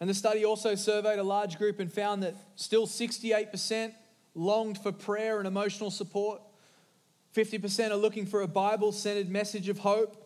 and 0.00 0.08
the 0.08 0.14
study 0.14 0.44
also 0.44 0.74
surveyed 0.74 1.18
a 1.18 1.24
large 1.24 1.58
group 1.58 1.80
and 1.80 1.92
found 1.92 2.22
that 2.22 2.34
still 2.54 2.86
68% 2.86 3.92
longed 4.34 4.78
for 4.78 4.92
prayer 4.92 5.38
and 5.38 5.46
emotional 5.46 5.90
support. 5.90 6.40
50% 7.34 7.90
are 7.90 7.96
looking 7.96 8.24
for 8.24 8.42
a 8.42 8.48
Bible 8.48 8.92
centered 8.92 9.28
message 9.28 9.68
of 9.68 9.78
hope. 9.78 10.24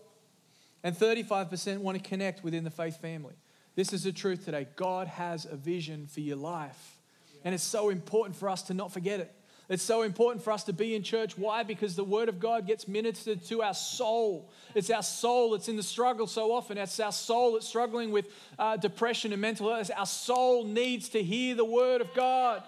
And 0.84 0.96
35% 0.96 1.78
want 1.78 2.02
to 2.02 2.08
connect 2.08 2.42
within 2.42 2.64
the 2.64 2.70
faith 2.70 3.00
family. 3.00 3.34
This 3.74 3.92
is 3.92 4.02
the 4.02 4.12
truth 4.12 4.44
today. 4.44 4.66
God 4.76 5.06
has 5.06 5.46
a 5.46 5.56
vision 5.56 6.06
for 6.06 6.20
your 6.20 6.36
life. 6.36 6.98
And 7.44 7.54
it's 7.54 7.64
so 7.64 7.88
important 7.88 8.36
for 8.36 8.48
us 8.48 8.62
to 8.64 8.74
not 8.74 8.92
forget 8.92 9.20
it. 9.20 9.34
It's 9.72 9.82
so 9.82 10.02
important 10.02 10.44
for 10.44 10.52
us 10.52 10.64
to 10.64 10.74
be 10.74 10.94
in 10.94 11.02
church. 11.02 11.38
Why? 11.38 11.62
Because 11.62 11.96
the 11.96 12.04
Word 12.04 12.28
of 12.28 12.38
God 12.38 12.66
gets 12.66 12.86
ministered 12.86 13.42
to 13.44 13.62
our 13.62 13.72
soul. 13.72 14.50
It's 14.74 14.90
our 14.90 15.02
soul 15.02 15.52
that's 15.52 15.66
in 15.66 15.76
the 15.76 15.82
struggle 15.82 16.26
so 16.26 16.52
often. 16.52 16.76
It's 16.76 17.00
our 17.00 17.10
soul 17.10 17.54
that's 17.54 17.66
struggling 17.66 18.12
with 18.12 18.26
uh, 18.58 18.76
depression 18.76 19.32
and 19.32 19.40
mental 19.40 19.70
illness. 19.70 19.88
Our 19.88 20.04
soul 20.04 20.64
needs 20.64 21.08
to 21.10 21.22
hear 21.22 21.54
the 21.54 21.64
Word 21.64 22.02
of 22.02 22.12
God. 22.12 22.62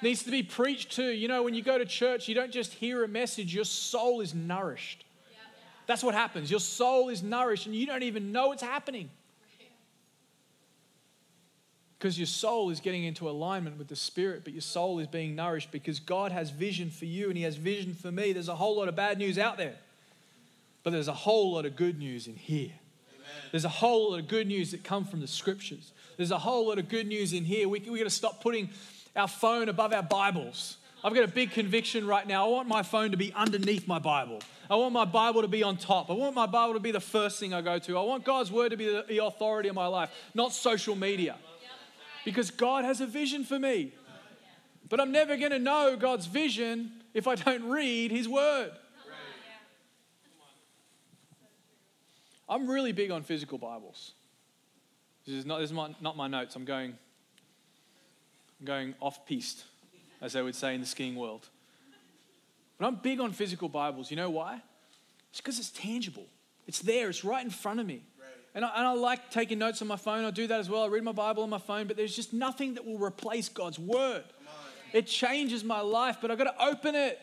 Needs 0.00 0.22
to 0.22 0.30
be 0.30 0.42
preached 0.42 0.92
to. 0.92 1.04
You 1.04 1.28
know, 1.28 1.42
when 1.42 1.52
you 1.52 1.60
go 1.60 1.76
to 1.76 1.84
church, 1.84 2.28
you 2.28 2.34
don't 2.34 2.50
just 2.50 2.72
hear 2.72 3.04
a 3.04 3.08
message, 3.08 3.54
your 3.54 3.66
soul 3.66 4.22
is 4.22 4.32
nourished. 4.34 5.04
That's 5.86 6.02
what 6.02 6.14
happens. 6.14 6.50
Your 6.50 6.60
soul 6.60 7.10
is 7.10 7.22
nourished, 7.22 7.66
and 7.66 7.74
you 7.74 7.84
don't 7.84 8.04
even 8.04 8.32
know 8.32 8.52
it's 8.52 8.62
happening 8.62 9.10
because 12.02 12.18
your 12.18 12.26
soul 12.26 12.70
is 12.70 12.80
getting 12.80 13.04
into 13.04 13.30
alignment 13.30 13.78
with 13.78 13.86
the 13.86 13.94
spirit, 13.94 14.40
but 14.42 14.52
your 14.52 14.60
soul 14.60 14.98
is 14.98 15.06
being 15.06 15.36
nourished 15.36 15.70
because 15.70 16.00
God 16.00 16.32
has 16.32 16.50
vision 16.50 16.90
for 16.90 17.04
you 17.04 17.28
and 17.28 17.36
He 17.36 17.44
has 17.44 17.54
vision 17.54 17.94
for 17.94 18.10
me. 18.10 18.32
There's 18.32 18.48
a 18.48 18.56
whole 18.56 18.76
lot 18.76 18.88
of 18.88 18.96
bad 18.96 19.18
news 19.18 19.38
out 19.38 19.56
there, 19.56 19.76
but 20.82 20.90
there's 20.90 21.06
a 21.06 21.12
whole 21.12 21.52
lot 21.52 21.64
of 21.64 21.76
good 21.76 22.00
news 22.00 22.26
in 22.26 22.34
here. 22.34 22.72
Amen. 23.14 23.50
There's 23.52 23.64
a 23.64 23.68
whole 23.68 24.10
lot 24.10 24.18
of 24.18 24.26
good 24.26 24.48
news 24.48 24.72
that 24.72 24.82
come 24.82 25.04
from 25.04 25.20
the 25.20 25.28
scriptures. 25.28 25.92
There's 26.16 26.32
a 26.32 26.38
whole 26.38 26.66
lot 26.66 26.80
of 26.80 26.88
good 26.88 27.06
news 27.06 27.32
in 27.32 27.44
here. 27.44 27.68
We, 27.68 27.78
we 27.88 27.98
got 27.98 28.04
to 28.04 28.10
stop 28.10 28.42
putting 28.42 28.70
our 29.14 29.28
phone 29.28 29.68
above 29.68 29.92
our 29.92 30.02
Bibles. 30.02 30.78
I've 31.04 31.14
got 31.14 31.22
a 31.22 31.28
big 31.28 31.52
conviction 31.52 32.04
right 32.04 32.26
now. 32.26 32.46
I 32.46 32.48
want 32.48 32.66
my 32.66 32.82
phone 32.82 33.12
to 33.12 33.16
be 33.16 33.32
underneath 33.32 33.86
my 33.86 34.00
Bible. 34.00 34.40
I 34.68 34.74
want 34.74 34.92
my 34.92 35.04
Bible 35.04 35.42
to 35.42 35.48
be 35.48 35.62
on 35.62 35.76
top. 35.76 36.10
I 36.10 36.14
want 36.14 36.34
my 36.34 36.46
Bible 36.46 36.74
to 36.74 36.80
be 36.80 36.90
the 36.90 36.98
first 36.98 37.38
thing 37.38 37.54
I 37.54 37.60
go 37.60 37.78
to. 37.78 37.96
I 37.96 38.02
want 38.02 38.24
God's 38.24 38.50
word 38.50 38.70
to 38.70 38.76
be 38.76 38.86
the 38.86 39.24
authority 39.24 39.68
of 39.68 39.76
my 39.76 39.86
life, 39.86 40.10
not 40.34 40.52
social 40.52 40.96
media 40.96 41.36
because 42.24 42.50
God 42.50 42.84
has 42.84 43.00
a 43.00 43.06
vision 43.06 43.44
for 43.44 43.58
me. 43.58 43.92
But 44.88 45.00
I'm 45.00 45.12
never 45.12 45.36
going 45.36 45.52
to 45.52 45.58
know 45.58 45.96
God's 45.98 46.26
vision 46.26 46.92
if 47.14 47.26
I 47.26 47.34
don't 47.34 47.68
read 47.68 48.10
His 48.10 48.28
Word. 48.28 48.72
I'm 52.48 52.68
really 52.68 52.92
big 52.92 53.10
on 53.10 53.22
physical 53.22 53.56
Bibles. 53.56 54.12
This 55.26 55.36
is 55.36 55.46
not, 55.46 55.60
this 55.60 55.70
is 55.70 55.74
my, 55.74 55.94
not 56.00 56.16
my 56.16 56.28
notes. 56.28 56.54
I'm 56.56 56.64
going, 56.66 56.98
I'm 58.60 58.66
going 58.66 58.94
off 59.00 59.24
piste, 59.24 59.64
as 60.20 60.34
they 60.34 60.42
would 60.42 60.54
say 60.54 60.74
in 60.74 60.80
the 60.80 60.86
skiing 60.86 61.16
world. 61.16 61.48
But 62.78 62.86
I'm 62.88 62.96
big 62.96 63.20
on 63.20 63.32
physical 63.32 63.68
Bibles. 63.68 64.10
You 64.10 64.16
know 64.16 64.28
why? 64.28 64.60
It's 65.30 65.40
because 65.40 65.58
it's 65.58 65.70
tangible. 65.70 66.26
It's 66.66 66.80
there. 66.80 67.08
It's 67.08 67.24
right 67.24 67.42
in 67.44 67.50
front 67.50 67.80
of 67.80 67.86
me. 67.86 68.02
And 68.54 68.64
I, 68.64 68.70
and 68.76 68.86
I 68.86 68.92
like 68.92 69.30
taking 69.30 69.58
notes 69.58 69.80
on 69.80 69.88
my 69.88 69.96
phone. 69.96 70.24
I 70.24 70.30
do 70.30 70.46
that 70.46 70.60
as 70.60 70.68
well. 70.68 70.82
I 70.82 70.88
read 70.88 71.04
my 71.04 71.12
Bible 71.12 71.42
on 71.42 71.50
my 71.50 71.58
phone, 71.58 71.86
but 71.86 71.96
there's 71.96 72.14
just 72.14 72.32
nothing 72.32 72.74
that 72.74 72.84
will 72.84 72.98
replace 72.98 73.48
God's 73.48 73.78
word. 73.78 74.24
It 74.92 75.06
changes 75.06 75.64
my 75.64 75.80
life, 75.80 76.18
but 76.20 76.30
I've 76.30 76.38
got 76.38 76.44
to 76.44 76.64
open 76.64 76.94
it. 76.94 77.18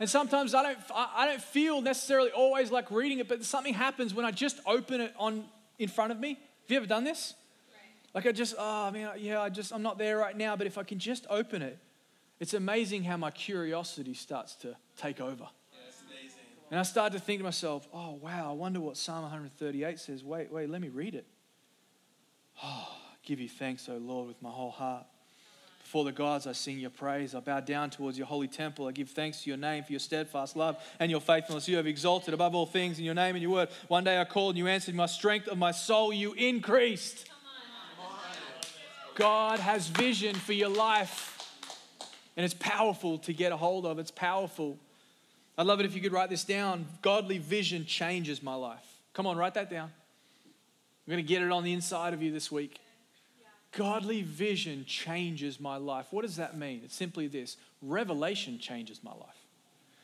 And 0.00 0.08
sometimes 0.08 0.54
I 0.54 0.62
don't, 0.62 0.78
I 0.94 1.26
don't 1.26 1.42
feel 1.42 1.80
necessarily 1.80 2.30
always 2.30 2.70
like 2.70 2.90
reading 2.90 3.18
it, 3.18 3.28
but 3.28 3.44
something 3.44 3.74
happens 3.74 4.14
when 4.14 4.26
I 4.26 4.30
just 4.30 4.60
open 4.66 5.00
it 5.00 5.14
on 5.18 5.44
in 5.78 5.88
front 5.88 6.12
of 6.12 6.18
me. 6.18 6.30
Have 6.30 6.70
you 6.70 6.76
ever 6.78 6.86
done 6.86 7.04
this? 7.04 7.34
Like 8.14 8.26
I 8.26 8.32
just, 8.32 8.54
oh 8.58 8.90
man, 8.90 9.12
yeah, 9.18 9.40
I 9.40 9.50
just, 9.50 9.72
I'm 9.72 9.82
not 9.82 9.98
there 9.98 10.16
right 10.16 10.36
now, 10.36 10.56
but 10.56 10.66
if 10.66 10.78
I 10.78 10.84
can 10.84 10.98
just 10.98 11.26
open 11.28 11.60
it, 11.60 11.78
it's 12.40 12.54
amazing 12.54 13.04
how 13.04 13.16
my 13.16 13.30
curiosity 13.30 14.14
starts 14.14 14.54
to 14.56 14.76
take 14.96 15.20
over. 15.20 15.48
And 16.70 16.80
I 16.80 16.82
started 16.82 17.18
to 17.18 17.24
think 17.24 17.40
to 17.40 17.44
myself, 17.44 17.86
oh, 17.92 18.18
wow, 18.20 18.50
I 18.50 18.52
wonder 18.52 18.80
what 18.80 18.96
Psalm 18.96 19.22
138 19.22 19.98
says. 20.00 20.24
Wait, 20.24 20.50
wait, 20.50 20.68
let 20.68 20.80
me 20.80 20.88
read 20.88 21.14
it. 21.14 21.26
Oh, 22.62 22.88
give 23.22 23.38
you 23.38 23.48
thanks, 23.48 23.88
O 23.88 23.96
Lord, 23.96 24.28
with 24.28 24.42
my 24.42 24.50
whole 24.50 24.70
heart. 24.70 25.06
Before 25.86 26.04
the 26.04 26.10
gods, 26.10 26.48
I 26.48 26.52
sing 26.52 26.80
your 26.80 26.90
praise. 26.90 27.32
I 27.32 27.38
bow 27.38 27.60
down 27.60 27.90
towards 27.90 28.18
your 28.18 28.26
holy 28.26 28.48
temple. 28.48 28.88
I 28.88 28.92
give 28.92 29.10
thanks 29.10 29.44
to 29.44 29.50
your 29.50 29.56
name 29.56 29.84
for 29.84 29.92
your 29.92 30.00
steadfast 30.00 30.56
love 30.56 30.82
and 30.98 31.12
your 31.12 31.20
faithfulness. 31.20 31.68
You 31.68 31.76
have 31.76 31.86
exalted 31.86 32.34
above 32.34 32.56
all 32.56 32.66
things 32.66 32.98
in 32.98 33.04
your 33.04 33.14
name 33.14 33.36
and 33.36 33.42
your 33.42 33.52
word. 33.52 33.68
One 33.86 34.02
day 34.02 34.20
I 34.20 34.24
called 34.24 34.56
and 34.56 34.58
you 34.58 34.66
answered 34.66 34.96
my 34.96 35.06
strength 35.06 35.46
of 35.46 35.58
my 35.58 35.70
soul. 35.70 36.12
You 36.12 36.32
increased. 36.32 37.30
God 39.14 39.60
has 39.60 39.86
vision 39.86 40.34
for 40.34 40.52
your 40.52 40.70
life. 40.70 41.32
And 42.36 42.44
it's 42.44 42.54
powerful 42.54 43.18
to 43.18 43.32
get 43.32 43.52
a 43.52 43.56
hold 43.56 43.86
of. 43.86 44.00
It's 44.00 44.10
powerful. 44.10 44.80
I'd 45.58 45.66
love 45.66 45.80
it 45.80 45.86
if 45.86 45.94
you 45.94 46.02
could 46.02 46.12
write 46.12 46.30
this 46.30 46.44
down. 46.44 46.86
Godly 47.02 47.38
vision 47.38 47.86
changes 47.86 48.42
my 48.42 48.54
life. 48.54 48.84
Come 49.14 49.26
on, 49.26 49.36
write 49.36 49.54
that 49.54 49.70
down. 49.70 49.90
I'm 51.06 51.10
going 51.10 51.24
to 51.24 51.28
get 51.28 51.42
it 51.42 51.50
on 51.50 51.64
the 51.64 51.72
inside 51.72 52.12
of 52.12 52.22
you 52.22 52.30
this 52.30 52.52
week. 52.52 52.78
Godly 53.72 54.22
vision 54.22 54.84
changes 54.86 55.60
my 55.60 55.76
life. 55.76 56.06
What 56.10 56.22
does 56.22 56.36
that 56.36 56.56
mean? 56.56 56.82
It's 56.84 56.94
simply 56.94 57.26
this 57.26 57.56
revelation 57.80 58.58
changes 58.58 59.00
my 59.02 59.12
life. 59.12 59.36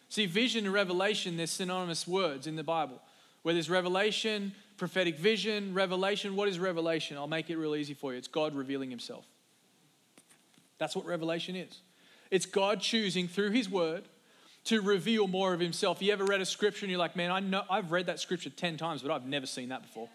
See, 0.08 0.26
vision 0.26 0.66
and 0.66 0.74
revelation, 0.74 1.36
they're 1.36 1.46
synonymous 1.46 2.06
words 2.06 2.46
in 2.46 2.56
the 2.56 2.62
Bible. 2.62 3.00
Where 3.42 3.54
there's 3.54 3.70
revelation, 3.70 4.52
prophetic 4.76 5.18
vision, 5.18 5.74
revelation. 5.74 6.36
What 6.36 6.48
is 6.48 6.58
revelation? 6.58 7.16
I'll 7.16 7.26
make 7.26 7.50
it 7.50 7.56
real 7.56 7.74
easy 7.74 7.94
for 7.94 8.12
you. 8.12 8.18
It's 8.18 8.28
God 8.28 8.54
revealing 8.54 8.90
Himself. 8.90 9.24
That's 10.78 10.94
what 10.94 11.06
revelation 11.06 11.56
is. 11.56 11.80
It's 12.30 12.46
God 12.46 12.80
choosing 12.80 13.26
through 13.26 13.50
His 13.50 13.68
Word 13.68 14.04
to 14.64 14.80
reveal 14.80 15.26
more 15.26 15.52
of 15.52 15.60
himself. 15.60 16.00
You 16.00 16.12
ever 16.12 16.24
read 16.24 16.40
a 16.40 16.46
scripture 16.46 16.84
and 16.84 16.90
you're 16.90 16.98
like, 16.98 17.16
man, 17.16 17.30
I 17.30 17.40
know 17.40 17.64
I've 17.68 17.90
read 17.90 18.06
that 18.06 18.20
scripture 18.20 18.50
10 18.50 18.76
times, 18.76 19.02
but 19.02 19.10
I've 19.10 19.26
never 19.26 19.46
seen 19.46 19.70
that 19.70 19.82
before. 19.82 20.08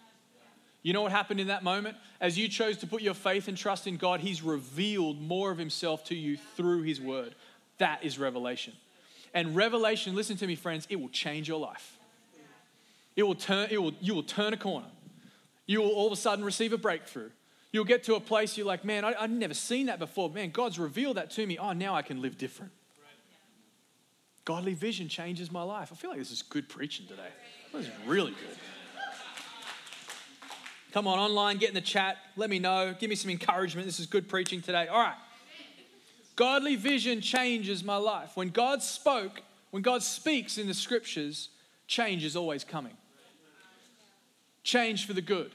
You 0.82 0.92
know 0.92 1.02
what 1.02 1.12
happened 1.12 1.40
in 1.40 1.48
that 1.48 1.62
moment? 1.62 1.96
As 2.20 2.38
you 2.38 2.48
chose 2.48 2.78
to 2.78 2.86
put 2.86 3.02
your 3.02 3.14
faith 3.14 3.48
and 3.48 3.56
trust 3.56 3.86
in 3.86 3.96
God, 3.96 4.20
He's 4.20 4.42
revealed 4.42 5.20
more 5.20 5.50
of 5.50 5.58
Himself 5.58 6.04
to 6.04 6.14
you 6.14 6.36
through 6.56 6.82
His 6.82 7.00
Word. 7.00 7.34
That 7.78 8.02
is 8.04 8.18
revelation. 8.18 8.72
And 9.34 9.54
revelation, 9.54 10.14
listen 10.14 10.36
to 10.38 10.46
me, 10.46 10.54
friends, 10.54 10.86
it 10.88 10.96
will 10.96 11.10
change 11.10 11.48
your 11.48 11.60
life. 11.60 11.98
It 13.16 13.24
will 13.24 13.34
turn, 13.34 13.68
it 13.70 13.82
will, 13.82 13.92
you 14.00 14.14
will 14.14 14.22
turn 14.22 14.52
a 14.52 14.56
corner. 14.56 14.86
You 15.66 15.80
will 15.80 15.90
all 15.90 16.06
of 16.06 16.12
a 16.12 16.16
sudden 16.16 16.44
receive 16.44 16.72
a 16.72 16.78
breakthrough. 16.78 17.30
You'll 17.72 17.84
get 17.84 18.04
to 18.04 18.14
a 18.14 18.20
place 18.20 18.56
you're 18.56 18.66
like, 18.66 18.84
man, 18.84 19.04
I, 19.04 19.14
I've 19.18 19.30
never 19.30 19.54
seen 19.54 19.86
that 19.86 19.98
before. 19.98 20.30
Man, 20.30 20.50
God's 20.50 20.78
revealed 20.78 21.16
that 21.18 21.30
to 21.32 21.46
me. 21.46 21.58
Oh, 21.58 21.72
now 21.72 21.94
I 21.94 22.02
can 22.02 22.22
live 22.22 22.38
different. 22.38 22.72
Godly 24.48 24.72
vision 24.72 25.08
changes 25.08 25.52
my 25.52 25.60
life. 25.60 25.90
I 25.92 25.94
feel 25.94 26.08
like 26.08 26.18
this 26.18 26.30
is 26.30 26.40
good 26.40 26.70
preaching 26.70 27.06
today. 27.06 27.28
This 27.70 27.84
is 27.84 27.92
really 28.06 28.30
good. 28.30 28.56
Come 30.90 31.06
on, 31.06 31.18
online, 31.18 31.58
get 31.58 31.68
in 31.68 31.74
the 31.74 31.82
chat. 31.82 32.16
Let 32.34 32.48
me 32.48 32.58
know. 32.58 32.94
Give 32.98 33.10
me 33.10 33.14
some 33.14 33.30
encouragement. 33.30 33.84
This 33.84 34.00
is 34.00 34.06
good 34.06 34.26
preaching 34.26 34.62
today. 34.62 34.86
All 34.86 35.00
right. 35.00 35.18
Godly 36.34 36.76
vision 36.76 37.20
changes 37.20 37.84
my 37.84 37.98
life. 37.98 38.38
When 38.38 38.48
God 38.48 38.82
spoke, 38.82 39.42
when 39.70 39.82
God 39.82 40.02
speaks 40.02 40.56
in 40.56 40.66
the 40.66 40.72
scriptures, 40.72 41.50
change 41.86 42.24
is 42.24 42.34
always 42.34 42.64
coming. 42.64 42.96
Change 44.64 45.06
for 45.06 45.12
the 45.12 45.20
good. 45.20 45.50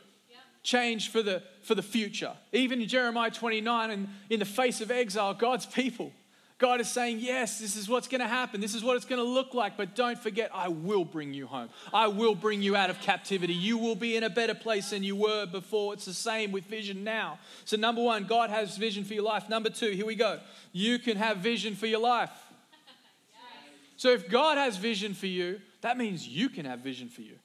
change 0.61 1.09
for 1.09 1.23
the, 1.23 1.41
for 1.63 1.73
the 1.73 1.81
future. 1.81 2.33
Even 2.51 2.79
in 2.79 2.87
Jeremiah 2.87 3.31
29, 3.31 3.89
and 3.89 4.07
in 4.29 4.37
the 4.37 4.45
face 4.45 4.81
of 4.81 4.91
exile, 4.91 5.33
God's 5.33 5.65
people, 5.65 6.11
God 6.63 6.79
is 6.79 6.87
saying, 6.87 7.19
Yes, 7.19 7.59
this 7.59 7.75
is 7.75 7.89
what's 7.89 8.07
going 8.07 8.21
to 8.21 8.27
happen. 8.27 8.61
This 8.61 8.73
is 8.73 8.85
what 8.85 8.95
it's 8.95 9.03
going 9.03 9.19
to 9.19 9.27
look 9.27 9.53
like. 9.53 9.75
But 9.75 9.95
don't 9.95 10.17
forget, 10.17 10.49
I 10.53 10.69
will 10.69 11.03
bring 11.03 11.33
you 11.33 11.45
home. 11.45 11.67
I 11.93 12.07
will 12.07 12.35
bring 12.35 12.61
you 12.61 12.73
out 12.73 12.89
of 12.89 13.01
captivity. 13.01 13.53
You 13.53 13.77
will 13.77 13.95
be 13.95 14.15
in 14.15 14.23
a 14.23 14.29
better 14.29 14.55
place 14.55 14.91
than 14.91 15.03
you 15.03 15.17
were 15.17 15.45
before. 15.45 15.93
It's 15.93 16.05
the 16.05 16.13
same 16.13 16.53
with 16.53 16.63
vision 16.63 17.03
now. 17.03 17.37
So, 17.65 17.75
number 17.75 18.01
one, 18.01 18.23
God 18.23 18.49
has 18.49 18.77
vision 18.77 19.03
for 19.03 19.13
your 19.13 19.25
life. 19.25 19.49
Number 19.49 19.69
two, 19.69 19.89
here 19.89 20.05
we 20.05 20.15
go. 20.15 20.39
You 20.71 20.99
can 20.99 21.17
have 21.17 21.39
vision 21.39 21.75
for 21.75 21.85
your 21.85 21.99
life. 21.99 22.31
So, 23.97 24.11
if 24.11 24.29
God 24.29 24.57
has 24.57 24.77
vision 24.77 25.13
for 25.13 25.27
you, 25.27 25.59
that 25.81 25.97
means 25.97 26.25
you 26.25 26.47
can 26.47 26.63
have 26.63 26.79
vision 26.79 27.09
for 27.09 27.23
you. 27.23 27.35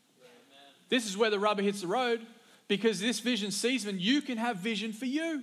This 0.90 1.08
is 1.08 1.16
where 1.16 1.30
the 1.30 1.40
rubber 1.40 1.62
hits 1.62 1.80
the 1.80 1.88
road 1.88 2.24
because 2.68 3.00
this 3.00 3.18
vision 3.18 3.50
season, 3.50 3.96
you 3.98 4.22
can 4.22 4.38
have 4.38 4.58
vision 4.58 4.92
for 4.92 5.06
you. 5.06 5.42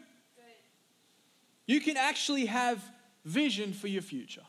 You 1.68 1.82
can 1.82 1.98
actually 1.98 2.46
have 2.46 2.82
vision 3.26 3.74
for 3.74 3.88
your 3.88 4.04
future. 4.04 4.44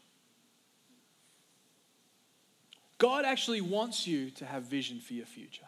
God 2.99 3.25
actually 3.25 3.61
wants 3.61 4.07
you 4.07 4.31
to 4.33 4.45
have 4.45 4.65
vision 4.65 5.01
for 5.01 5.15
your 5.15 5.27
future. 5.27 5.67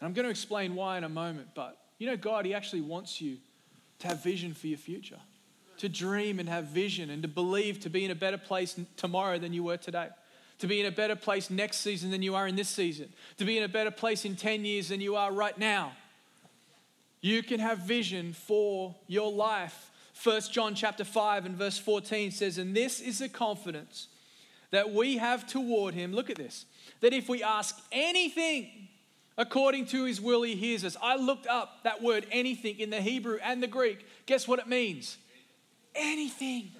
And 0.00 0.06
I'm 0.06 0.14
going 0.14 0.24
to 0.24 0.30
explain 0.30 0.74
why 0.74 0.98
in 0.98 1.04
a 1.04 1.08
moment, 1.08 1.48
but 1.54 1.76
you 1.98 2.06
know, 2.06 2.16
God, 2.16 2.46
He 2.46 2.54
actually 2.54 2.82
wants 2.82 3.20
you 3.20 3.36
to 3.98 4.08
have 4.08 4.22
vision 4.22 4.54
for 4.54 4.68
your 4.68 4.78
future, 4.78 5.18
to 5.78 5.88
dream 5.88 6.38
and 6.38 6.48
have 6.48 6.66
vision 6.66 7.10
and 7.10 7.22
to 7.22 7.28
believe 7.28 7.80
to 7.80 7.90
be 7.90 8.04
in 8.04 8.10
a 8.10 8.14
better 8.14 8.38
place 8.38 8.78
tomorrow 8.96 9.38
than 9.38 9.52
you 9.52 9.64
were 9.64 9.76
today, 9.76 10.08
to 10.60 10.66
be 10.66 10.80
in 10.80 10.86
a 10.86 10.92
better 10.92 11.16
place 11.16 11.50
next 11.50 11.78
season 11.78 12.10
than 12.10 12.22
you 12.22 12.34
are 12.34 12.46
in 12.46 12.56
this 12.56 12.68
season, 12.68 13.08
to 13.36 13.44
be 13.44 13.58
in 13.58 13.64
a 13.64 13.68
better 13.68 13.90
place 13.90 14.24
in 14.24 14.36
10 14.36 14.64
years 14.64 14.88
than 14.88 15.00
you 15.00 15.16
are 15.16 15.32
right 15.32 15.58
now. 15.58 15.92
You 17.20 17.42
can 17.42 17.58
have 17.58 17.78
vision 17.78 18.32
for 18.32 18.94
your 19.08 19.32
life 19.32 19.90
1 20.22 20.42
John 20.50 20.74
chapter 20.74 21.04
5 21.04 21.46
and 21.46 21.56
verse 21.56 21.78
14 21.78 22.32
says, 22.32 22.58
And 22.58 22.74
this 22.74 23.00
is 23.00 23.20
the 23.20 23.28
confidence 23.28 24.08
that 24.70 24.92
we 24.92 25.18
have 25.18 25.46
toward 25.46 25.94
him. 25.94 26.12
Look 26.12 26.30
at 26.30 26.36
this. 26.36 26.66
That 27.00 27.12
if 27.12 27.28
we 27.28 27.42
ask 27.42 27.78
anything 27.92 28.88
according 29.36 29.86
to 29.86 30.04
his 30.04 30.20
will, 30.20 30.42
he 30.42 30.56
hears 30.56 30.84
us. 30.84 30.96
I 31.00 31.16
looked 31.16 31.46
up 31.46 31.84
that 31.84 32.02
word 32.02 32.26
anything 32.32 32.80
in 32.80 32.90
the 32.90 33.00
Hebrew 33.00 33.38
and 33.42 33.62
the 33.62 33.68
Greek. 33.68 34.04
Guess 34.26 34.48
what 34.48 34.58
it 34.58 34.66
means? 34.66 35.16
Anything. 35.94 36.72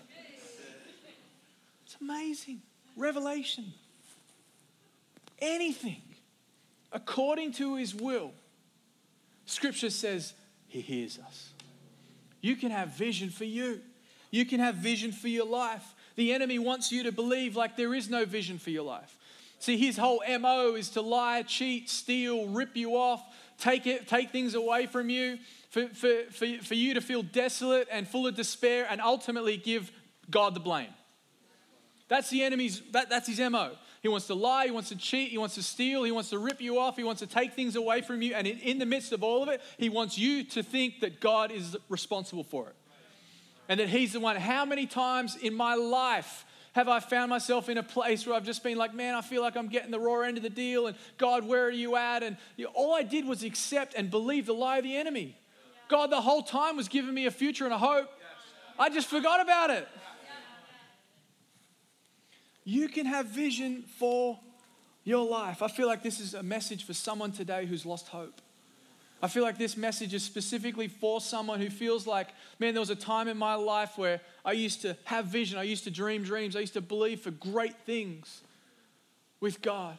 It's 1.87 1.97
amazing. 2.00 2.61
Revelation. 2.97 3.73
Anything. 5.38 6.02
According 6.92 7.52
to 7.54 7.76
his 7.76 7.95
will. 7.95 8.33
Scripture 9.47 9.90
says 9.90 10.35
he 10.66 10.80
hears 10.80 11.18
us. 11.18 11.52
You 12.40 12.57
can 12.57 12.71
have 12.71 12.97
vision 12.97 13.30
for 13.30 13.45
you. 13.45 13.80
You 14.30 14.45
can 14.45 14.61
have 14.61 14.76
vision 14.76 15.12
for 15.12 15.28
your 15.28 15.47
life. 15.47 15.95
The 16.16 16.33
enemy 16.33 16.59
wants 16.59 16.92
you 16.92 17.04
to 17.04 17.12
believe 17.12 17.57
like 17.57 17.76
there 17.76 17.95
is 17.95 18.11
no 18.11 18.25
vision 18.25 18.59
for 18.59 18.71
your 18.71 18.85
life. 18.85 19.16
See, 19.61 19.76
his 19.76 19.97
whole 19.97 20.23
MO 20.40 20.75
is 20.75 20.90
to 20.90 21.00
lie, 21.00 21.42
cheat, 21.42 21.90
steal, 21.90 22.47
rip 22.49 22.76
you 22.76 22.97
off, 22.97 23.23
take, 23.59 23.87
it, 23.87 24.07
take 24.07 24.30
things 24.30 24.54
away 24.54 24.87
from 24.87 25.11
you, 25.11 25.38
for, 25.71 25.88
for, 25.88 26.25
for, 26.30 26.47
for 26.62 26.75
you 26.75 26.95
to 26.95 27.00
feel 27.00 27.23
desolate 27.23 27.88
and 27.90 28.07
full 28.07 28.26
of 28.26 28.37
despair, 28.37 28.87
and 28.88 29.00
ultimately 29.00 29.57
give 29.57 29.90
God 30.30 30.54
the 30.54 30.61
blame. 30.61 30.90
That's 32.09 32.30
the 32.30 32.42
enemy's, 32.42 32.80
that, 32.92 33.11
that's 33.11 33.26
his 33.26 33.40
MO. 33.40 33.73
He 34.00 34.09
wants 34.09 34.26
to 34.28 34.35
lie, 34.35 34.67
he 34.67 34.71
wants 34.71 34.90
to 34.90 34.97
cheat, 34.97 35.31
he 35.31 35.38
wants 35.38 35.57
to 35.57 35.62
steal, 35.62 36.05
he 36.05 36.12
wants 36.12 36.31
to 36.31 36.38
rip 36.38 36.61
you 36.61 36.78
off, 36.78 36.97
he 36.97 37.05
wants 37.05 37.21
to 37.21 37.26
take 37.26 37.55
things 37.55 37.75
away 37.75 38.00
from 38.00 38.23
you. 38.23 38.35
And 38.35 38.47
in, 38.47 38.59
in 38.59 38.78
the 38.78 38.87
midst 38.87 39.12
of 39.12 39.23
all 39.23 39.43
of 39.43 39.49
it, 39.49 39.61
he 39.76 39.88
wants 39.88 40.17
you 40.17 40.45
to 40.45 40.62
think 40.62 41.00
that 41.00 41.21
God 41.21 41.50
is 41.50 41.76
responsible 41.88 42.45
for 42.45 42.69
it 42.69 42.76
and 43.69 43.78
that 43.81 43.88
he's 43.88 44.14
the 44.14 44.21
one. 44.21 44.37
How 44.37 44.64
many 44.64 44.87
times 44.87 45.37
in 45.37 45.55
my 45.55 45.75
life 45.75 46.47
have 46.73 46.88
I 46.88 47.00
found 47.00 47.31
myself 47.31 47.69
in 47.69 47.76
a 47.76 47.83
place 47.83 48.26
where 48.26 48.35
I've 48.37 48.45
just 48.45 48.63
been 48.63 48.78
like, 48.78 48.95
man, 48.95 49.15
I 49.15 49.21
feel 49.21 49.43
like 49.43 49.56
I'm 49.56 49.69
getting 49.69 49.91
the 49.91 49.99
raw 49.99 50.21
end 50.21 50.37
of 50.37 50.43
the 50.43 50.50
deal, 50.50 50.87
and 50.87 50.97
God, 51.17 51.47
where 51.47 51.65
are 51.65 51.71
you 51.71 51.97
at? 51.97 52.23
And 52.23 52.37
you 52.56 52.67
know, 52.67 52.71
all 52.75 52.95
I 52.95 53.02
did 53.02 53.26
was 53.26 53.43
accept 53.43 53.95
and 53.95 54.11
believe 54.11 54.47
the 54.47 54.54
lie 54.54 54.78
of 54.78 54.84
the 54.84 54.97
enemy. 54.97 55.37
God, 55.89 56.11
the 56.11 56.21
whole 56.21 56.43
time 56.43 56.76
was 56.76 56.89
giving 56.89 57.15
me 57.15 57.26
a 57.26 57.30
future 57.30 57.65
and 57.65 57.73
a 57.73 57.78
hope. 57.78 58.08
I 58.78 58.91
just 58.91 59.08
forgot 59.08 59.41
about 59.41 59.71
it. 59.71 59.89
You 62.69 62.89
can 62.89 63.07
have 63.07 63.25
vision 63.25 63.85
for 63.97 64.39
your 65.02 65.26
life. 65.26 65.63
I 65.63 65.69
feel 65.69 65.87
like 65.87 66.02
this 66.02 66.21
is 66.21 66.35
a 66.35 66.43
message 66.43 66.85
for 66.85 66.93
someone 66.93 67.33
today 67.33 67.65
who's 67.65 67.87
lost 67.87 68.09
hope. 68.09 68.43
I 69.23 69.28
feel 69.28 69.43
like 69.43 69.57
this 69.57 69.75
message 69.75 70.13
is 70.13 70.23
specifically 70.23 70.87
for 70.87 71.23
someone 71.23 71.63
who 71.63 71.71
feels 71.71 72.07
like, 72.07 72.28
man, 72.59 72.75
there 72.75 72.83
was 72.83 72.91
a 72.91 72.95
time 72.95 73.26
in 73.26 73.39
my 73.39 73.54
life 73.54 73.97
where 73.97 74.21
I 74.45 74.52
used 74.52 74.83
to 74.83 74.99
have 75.04 75.25
vision, 75.25 75.59
I 75.59 75.63
used 75.63 75.85
to 75.85 75.91
dream 75.91 76.25
dreams, 76.25 76.57
I 76.57 76.61
used 76.61 76.75
to 76.75 76.83
believe 76.83 77.21
for 77.21 77.31
great 77.31 77.75
things 77.87 78.43
with 79.41 79.63
God. 79.63 79.99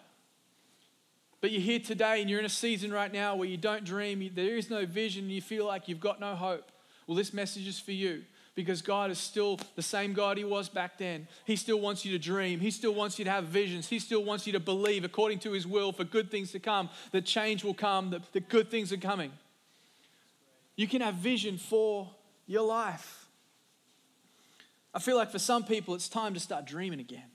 But 1.42 1.50
you're 1.50 1.62
here 1.62 1.80
today 1.80 2.22
and 2.22 2.30
you're 2.30 2.40
in 2.40 2.46
a 2.46 2.50
season 2.50 2.94
right 2.94 3.12
now 3.12 3.36
where 3.36 3.50
you 3.50 3.58
don't 3.58 3.84
dream, 3.84 4.30
there 4.36 4.58
is 4.58 4.70
no 4.70 4.86
vision, 4.86 5.28
you 5.32 5.42
feel 5.42 5.66
like 5.66 5.88
you've 5.88 6.00
got 6.00 6.20
no 6.20 6.36
hope. 6.36 6.72
Well, 7.08 7.18
this 7.18 7.34
message 7.34 7.68
is 7.68 7.80
for 7.80 7.94
you 7.94 8.26
because 8.64 8.82
God 8.82 9.10
is 9.10 9.18
still 9.18 9.60
the 9.76 9.82
same 9.82 10.14
God 10.14 10.38
He 10.38 10.44
was 10.44 10.68
back 10.68 10.98
then. 10.98 11.28
He 11.46 11.56
still 11.56 11.80
wants 11.80 12.04
you 12.04 12.12
to 12.12 12.20
dream. 12.20 12.60
He 12.60 12.72
still 12.72 12.94
wants 12.94 13.18
you 13.18 13.26
to 13.26 13.32
have 13.32 13.46
visions. 13.46 13.88
He 13.88 14.00
still 14.00 14.24
wants 14.24 14.46
you 14.46 14.54
to 14.54 14.60
believe 14.60 15.04
according 15.04 15.40
to 15.40 15.52
His 15.52 15.66
will 15.66 15.92
for 15.92 16.04
good 16.04 16.30
things 16.30 16.52
to 16.52 16.60
come, 16.60 16.90
that 17.12 17.26
change 17.26 17.64
will 17.64 17.74
come, 17.74 18.10
that, 18.10 18.34
that 18.34 18.50
good 18.50 18.70
things 18.70 18.92
are 18.92 18.98
coming. 18.98 19.32
You 20.76 20.88
can 20.88 21.02
have 21.02 21.16
vision 21.16 21.58
for 21.58 22.10
your 22.48 22.66
life. 22.66 23.28
I 24.94 25.00
feel 25.00 25.16
like 25.16 25.32
for 25.32 25.40
some 25.40 25.64
people, 25.64 25.96
it's 25.96 26.10
time 26.10 26.34
to 26.34 26.40
start 26.40 26.66
dreaming 26.66 27.00
again. 27.00 27.30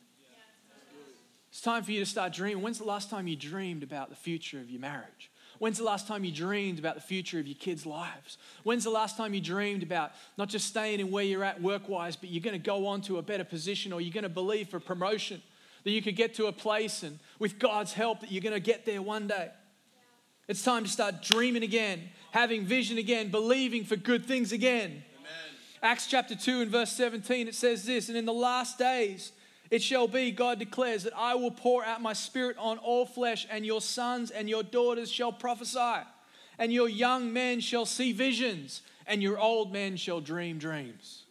It's 1.48 1.60
time 1.60 1.84
for 1.84 1.92
you 1.92 2.00
to 2.00 2.06
start 2.06 2.32
dreaming. 2.32 2.62
When's 2.62 2.78
the 2.78 2.84
last 2.84 3.10
time 3.10 3.28
you 3.28 3.36
dreamed 3.36 3.84
about 3.84 4.10
the 4.10 4.16
future 4.16 4.58
of 4.58 4.70
your 4.70 4.80
marriage? 4.80 5.30
When's 5.64 5.78
the 5.78 5.84
last 5.84 6.06
time 6.06 6.26
you 6.26 6.30
dreamed 6.30 6.78
about 6.78 6.94
the 6.94 7.00
future 7.00 7.38
of 7.38 7.46
your 7.46 7.54
kids' 7.54 7.86
lives? 7.86 8.36
When's 8.64 8.84
the 8.84 8.90
last 8.90 9.16
time 9.16 9.32
you 9.32 9.40
dreamed 9.40 9.82
about 9.82 10.12
not 10.36 10.50
just 10.50 10.66
staying 10.66 11.00
in 11.00 11.10
where 11.10 11.24
you're 11.24 11.42
at 11.42 11.62
work 11.62 11.88
wise, 11.88 12.16
but 12.16 12.28
you're 12.28 12.42
going 12.42 12.52
to 12.52 12.62
go 12.62 12.86
on 12.86 13.00
to 13.00 13.16
a 13.16 13.22
better 13.22 13.44
position 13.44 13.90
or 13.90 14.02
you're 14.02 14.12
going 14.12 14.24
to 14.24 14.28
believe 14.28 14.68
for 14.68 14.78
promotion, 14.78 15.40
that 15.84 15.90
you 15.90 16.02
could 16.02 16.16
get 16.16 16.34
to 16.34 16.48
a 16.48 16.52
place 16.52 17.02
and 17.02 17.18
with 17.38 17.58
God's 17.58 17.94
help 17.94 18.20
that 18.20 18.30
you're 18.30 18.42
going 18.42 18.52
to 18.52 18.60
get 18.60 18.84
there 18.84 19.00
one 19.00 19.26
day? 19.26 19.48
It's 20.48 20.62
time 20.62 20.84
to 20.84 20.90
start 20.90 21.22
dreaming 21.22 21.62
again, 21.62 22.10
having 22.32 22.66
vision 22.66 22.98
again, 22.98 23.30
believing 23.30 23.86
for 23.86 23.96
good 23.96 24.26
things 24.26 24.52
again. 24.52 24.90
Amen. 24.90 25.02
Acts 25.82 26.06
chapter 26.06 26.34
2 26.34 26.60
and 26.60 26.70
verse 26.70 26.92
17, 26.92 27.48
it 27.48 27.54
says 27.54 27.86
this, 27.86 28.10
and 28.10 28.18
in 28.18 28.26
the 28.26 28.34
last 28.34 28.76
days, 28.78 29.32
it 29.70 29.82
shall 29.82 30.06
be, 30.06 30.30
God 30.30 30.58
declares, 30.58 31.04
that 31.04 31.16
I 31.16 31.34
will 31.34 31.50
pour 31.50 31.84
out 31.84 32.02
my 32.02 32.12
spirit 32.12 32.56
on 32.58 32.78
all 32.78 33.06
flesh, 33.06 33.46
and 33.50 33.64
your 33.64 33.80
sons 33.80 34.30
and 34.30 34.48
your 34.48 34.62
daughters 34.62 35.10
shall 35.10 35.32
prophesy, 35.32 36.06
and 36.58 36.72
your 36.72 36.88
young 36.88 37.32
men 37.32 37.60
shall 37.60 37.86
see 37.86 38.12
visions, 38.12 38.82
and 39.06 39.22
your 39.22 39.38
old 39.38 39.72
men 39.72 39.96
shall 39.96 40.20
dream 40.20 40.58
dreams. 40.58 41.24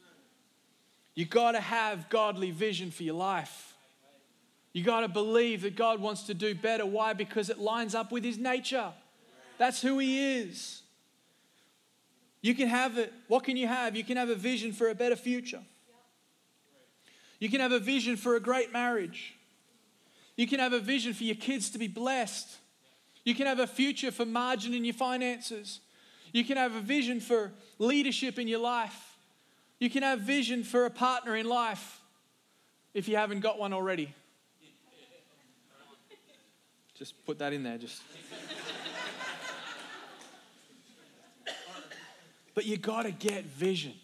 You 1.16 1.26
got 1.26 1.52
to 1.52 1.62
have 1.62 2.10
godly 2.10 2.52
vision 2.52 2.90
for 2.92 3.04
your 3.04 3.16
life. 3.16 3.76
You 4.74 4.84
got 4.84 5.02
to 5.02 5.08
believe 5.08 5.62
that 5.62 5.76
God 5.76 6.02
wants 6.02 6.24
to 6.24 6.34
do 6.34 6.56
better. 6.56 6.86
Why? 6.86 7.14
Because 7.14 7.52
it 7.52 7.60
lines 7.60 7.94
up 7.94 8.12
with 8.12 8.24
His 8.24 8.40
nature. 8.40 8.92
That's 9.60 9.82
who 9.82 10.00
He 10.00 10.40
is. 10.40 10.82
You 12.42 12.56
can 12.56 12.68
have 12.68 12.98
it. 12.98 13.14
What 13.28 13.44
can 13.44 13.56
you 13.56 13.68
have? 13.68 13.96
You 13.96 14.04
can 14.04 14.18
have 14.18 14.30
a 14.30 14.36
vision 14.36 14.74
for 14.74 14.90
a 14.90 14.96
better 14.96 15.16
future. 15.16 15.62
You 17.44 17.50
can 17.50 17.60
have 17.60 17.74
a 17.74 17.80
vision 17.80 18.16
for 18.16 18.38
a 18.38 18.40
great 18.40 18.72
marriage. 18.72 19.36
You 20.38 20.48
can 20.48 20.60
have 20.60 20.72
a 20.72 20.80
vision 20.80 21.14
for 21.14 21.26
your 21.26 21.36
kids 21.36 21.72
to 21.72 21.78
be 21.78 21.90
blessed. 21.90 22.48
You 23.26 23.36
can 23.36 23.48
have 23.48 23.60
a 23.60 23.68
future 23.68 24.12
for 24.12 24.26
margin 24.26 24.74
in 24.74 24.86
your 24.86 24.94
finances. 24.94 25.82
You 26.32 26.46
can 26.46 26.56
have 26.56 26.74
a 26.74 26.80
vision 26.80 27.20
for 27.20 27.52
leadership 27.80 28.40
in 28.40 28.48
your 28.48 28.62
life. 28.62 29.18
You 29.78 29.90
can 29.90 30.04
have 30.04 30.22
vision 30.22 30.64
for 30.64 30.86
a 30.86 30.90
partner 30.90 31.36
in 31.36 31.46
life 31.46 32.00
if 32.94 33.10
you 33.10 33.18
haven't 33.18 33.42
got 33.42 33.60
one 33.60 33.74
already. 33.74 34.16
Just 36.96 37.26
put 37.26 37.40
that 37.40 37.52
in 37.52 37.64
there, 37.64 37.78
just. 37.78 38.02
but 42.56 42.66
you 42.66 42.78
got 42.78 43.04
to 43.04 43.12
get 43.12 43.44
vision. 43.44 43.96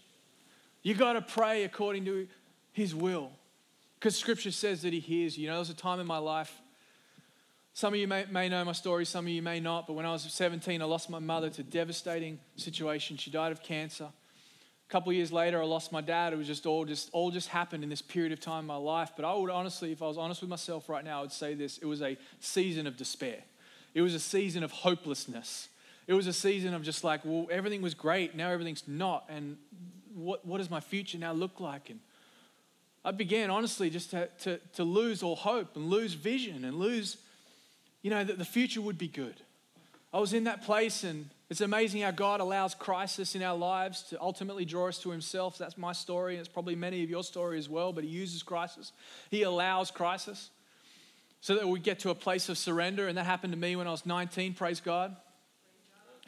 You 0.83 0.93
got 0.93 1.13
to 1.13 1.21
pray 1.21 1.63
according 1.63 2.03
to 2.03 2.27
his 2.71 2.93
will. 2.93 3.31
Because 3.99 4.17
scripture 4.17 4.51
says 4.51 4.81
that 4.83 4.93
he 4.93 4.99
hears 4.99 5.37
you. 5.37 5.43
You 5.43 5.49
know, 5.49 5.55
there 5.55 5.59
was 5.59 5.69
a 5.69 5.75
time 5.75 5.99
in 5.99 6.07
my 6.07 6.17
life, 6.17 6.61
some 7.73 7.93
of 7.93 7.99
you 7.99 8.07
may, 8.07 8.25
may 8.29 8.49
know 8.49 8.65
my 8.65 8.73
story, 8.73 9.05
some 9.05 9.25
of 9.25 9.29
you 9.29 9.41
may 9.41 9.61
not, 9.61 9.87
but 9.87 9.93
when 9.93 10.05
I 10.05 10.11
was 10.11 10.23
17, 10.23 10.81
I 10.81 10.85
lost 10.85 11.09
my 11.09 11.19
mother 11.19 11.49
to 11.49 11.61
a 11.61 11.63
devastating 11.63 12.39
situation. 12.57 13.15
She 13.15 13.31
died 13.31 13.51
of 13.53 13.63
cancer. 13.63 14.03
A 14.05 14.91
couple 14.91 15.13
years 15.13 15.31
later, 15.31 15.61
I 15.61 15.65
lost 15.65 15.91
my 15.91 16.01
dad. 16.01 16.33
It 16.33 16.35
was 16.35 16.45
just 16.47 16.65
all 16.65 16.83
just 16.83 17.09
all 17.13 17.31
just 17.31 17.47
happened 17.47 17.83
in 17.83 17.89
this 17.89 18.01
period 18.01 18.33
of 18.33 18.41
time 18.41 18.61
in 18.61 18.65
my 18.65 18.75
life. 18.75 19.11
But 19.15 19.23
I 19.23 19.33
would 19.33 19.49
honestly, 19.49 19.93
if 19.93 20.01
I 20.01 20.07
was 20.07 20.17
honest 20.17 20.41
with 20.41 20.49
myself 20.49 20.89
right 20.89 21.05
now, 21.05 21.19
I 21.19 21.21
would 21.21 21.31
say 21.31 21.53
this: 21.53 21.77
it 21.77 21.85
was 21.85 22.01
a 22.01 22.17
season 22.39 22.85
of 22.85 22.97
despair. 22.97 23.43
It 23.93 24.01
was 24.01 24.13
a 24.13 24.19
season 24.19 24.63
of 24.63 24.71
hopelessness. 24.71 25.69
it 26.05 26.13
was 26.13 26.27
a 26.27 26.33
season 26.33 26.73
of 26.73 26.83
just 26.83 27.03
like, 27.03 27.21
well, 27.23 27.47
everything 27.51 27.81
was 27.81 27.93
great. 27.93 28.35
Now 28.35 28.49
everything's 28.49 28.87
not. 28.87 29.25
And 29.29 29.57
what, 30.15 30.45
what 30.45 30.57
does 30.57 30.69
my 30.69 30.79
future 30.79 31.17
now 31.17 31.33
look 31.33 31.59
like? 31.59 31.89
And 31.89 31.99
I 33.03 33.11
began, 33.11 33.49
honestly, 33.49 33.89
just 33.89 34.11
to, 34.11 34.27
to, 34.41 34.59
to 34.73 34.83
lose 34.83 35.23
all 35.23 35.35
hope 35.35 35.75
and 35.75 35.89
lose 35.89 36.13
vision 36.13 36.65
and 36.65 36.77
lose, 36.77 37.17
you 38.01 38.09
know, 38.09 38.23
that 38.23 38.37
the 38.37 38.45
future 38.45 38.81
would 38.81 38.97
be 38.97 39.07
good. 39.07 39.35
I 40.13 40.19
was 40.19 40.33
in 40.33 40.45
that 40.45 40.63
place, 40.63 41.03
and 41.03 41.29
it's 41.49 41.61
amazing 41.61 42.01
how 42.01 42.11
God 42.11 42.41
allows 42.41 42.75
crisis 42.75 43.35
in 43.35 43.43
our 43.43 43.55
lives 43.55 44.03
to 44.09 44.19
ultimately 44.19 44.65
draw 44.65 44.87
us 44.87 44.97
to 44.99 45.11
Himself. 45.11 45.57
That's 45.57 45.77
my 45.77 45.93
story, 45.93 46.33
and 46.33 46.39
it's 46.39 46.49
probably 46.49 46.75
many 46.75 47.03
of 47.03 47.09
your 47.09 47.23
story 47.23 47.57
as 47.57 47.69
well, 47.69 47.93
but 47.93 48.03
He 48.03 48.09
uses 48.09 48.43
crisis. 48.43 48.91
He 49.29 49.43
allows 49.43 49.91
crisis 49.91 50.49
so 51.41 51.55
that 51.55 51.67
we 51.67 51.79
get 51.79 51.99
to 51.99 52.09
a 52.09 52.15
place 52.15 52.49
of 52.49 52.57
surrender, 52.57 53.07
and 53.07 53.17
that 53.17 53.25
happened 53.25 53.53
to 53.53 53.59
me 53.59 53.75
when 53.75 53.87
I 53.87 53.91
was 53.91 54.05
19, 54.05 54.55
praise 54.55 54.81
God. 54.81 55.15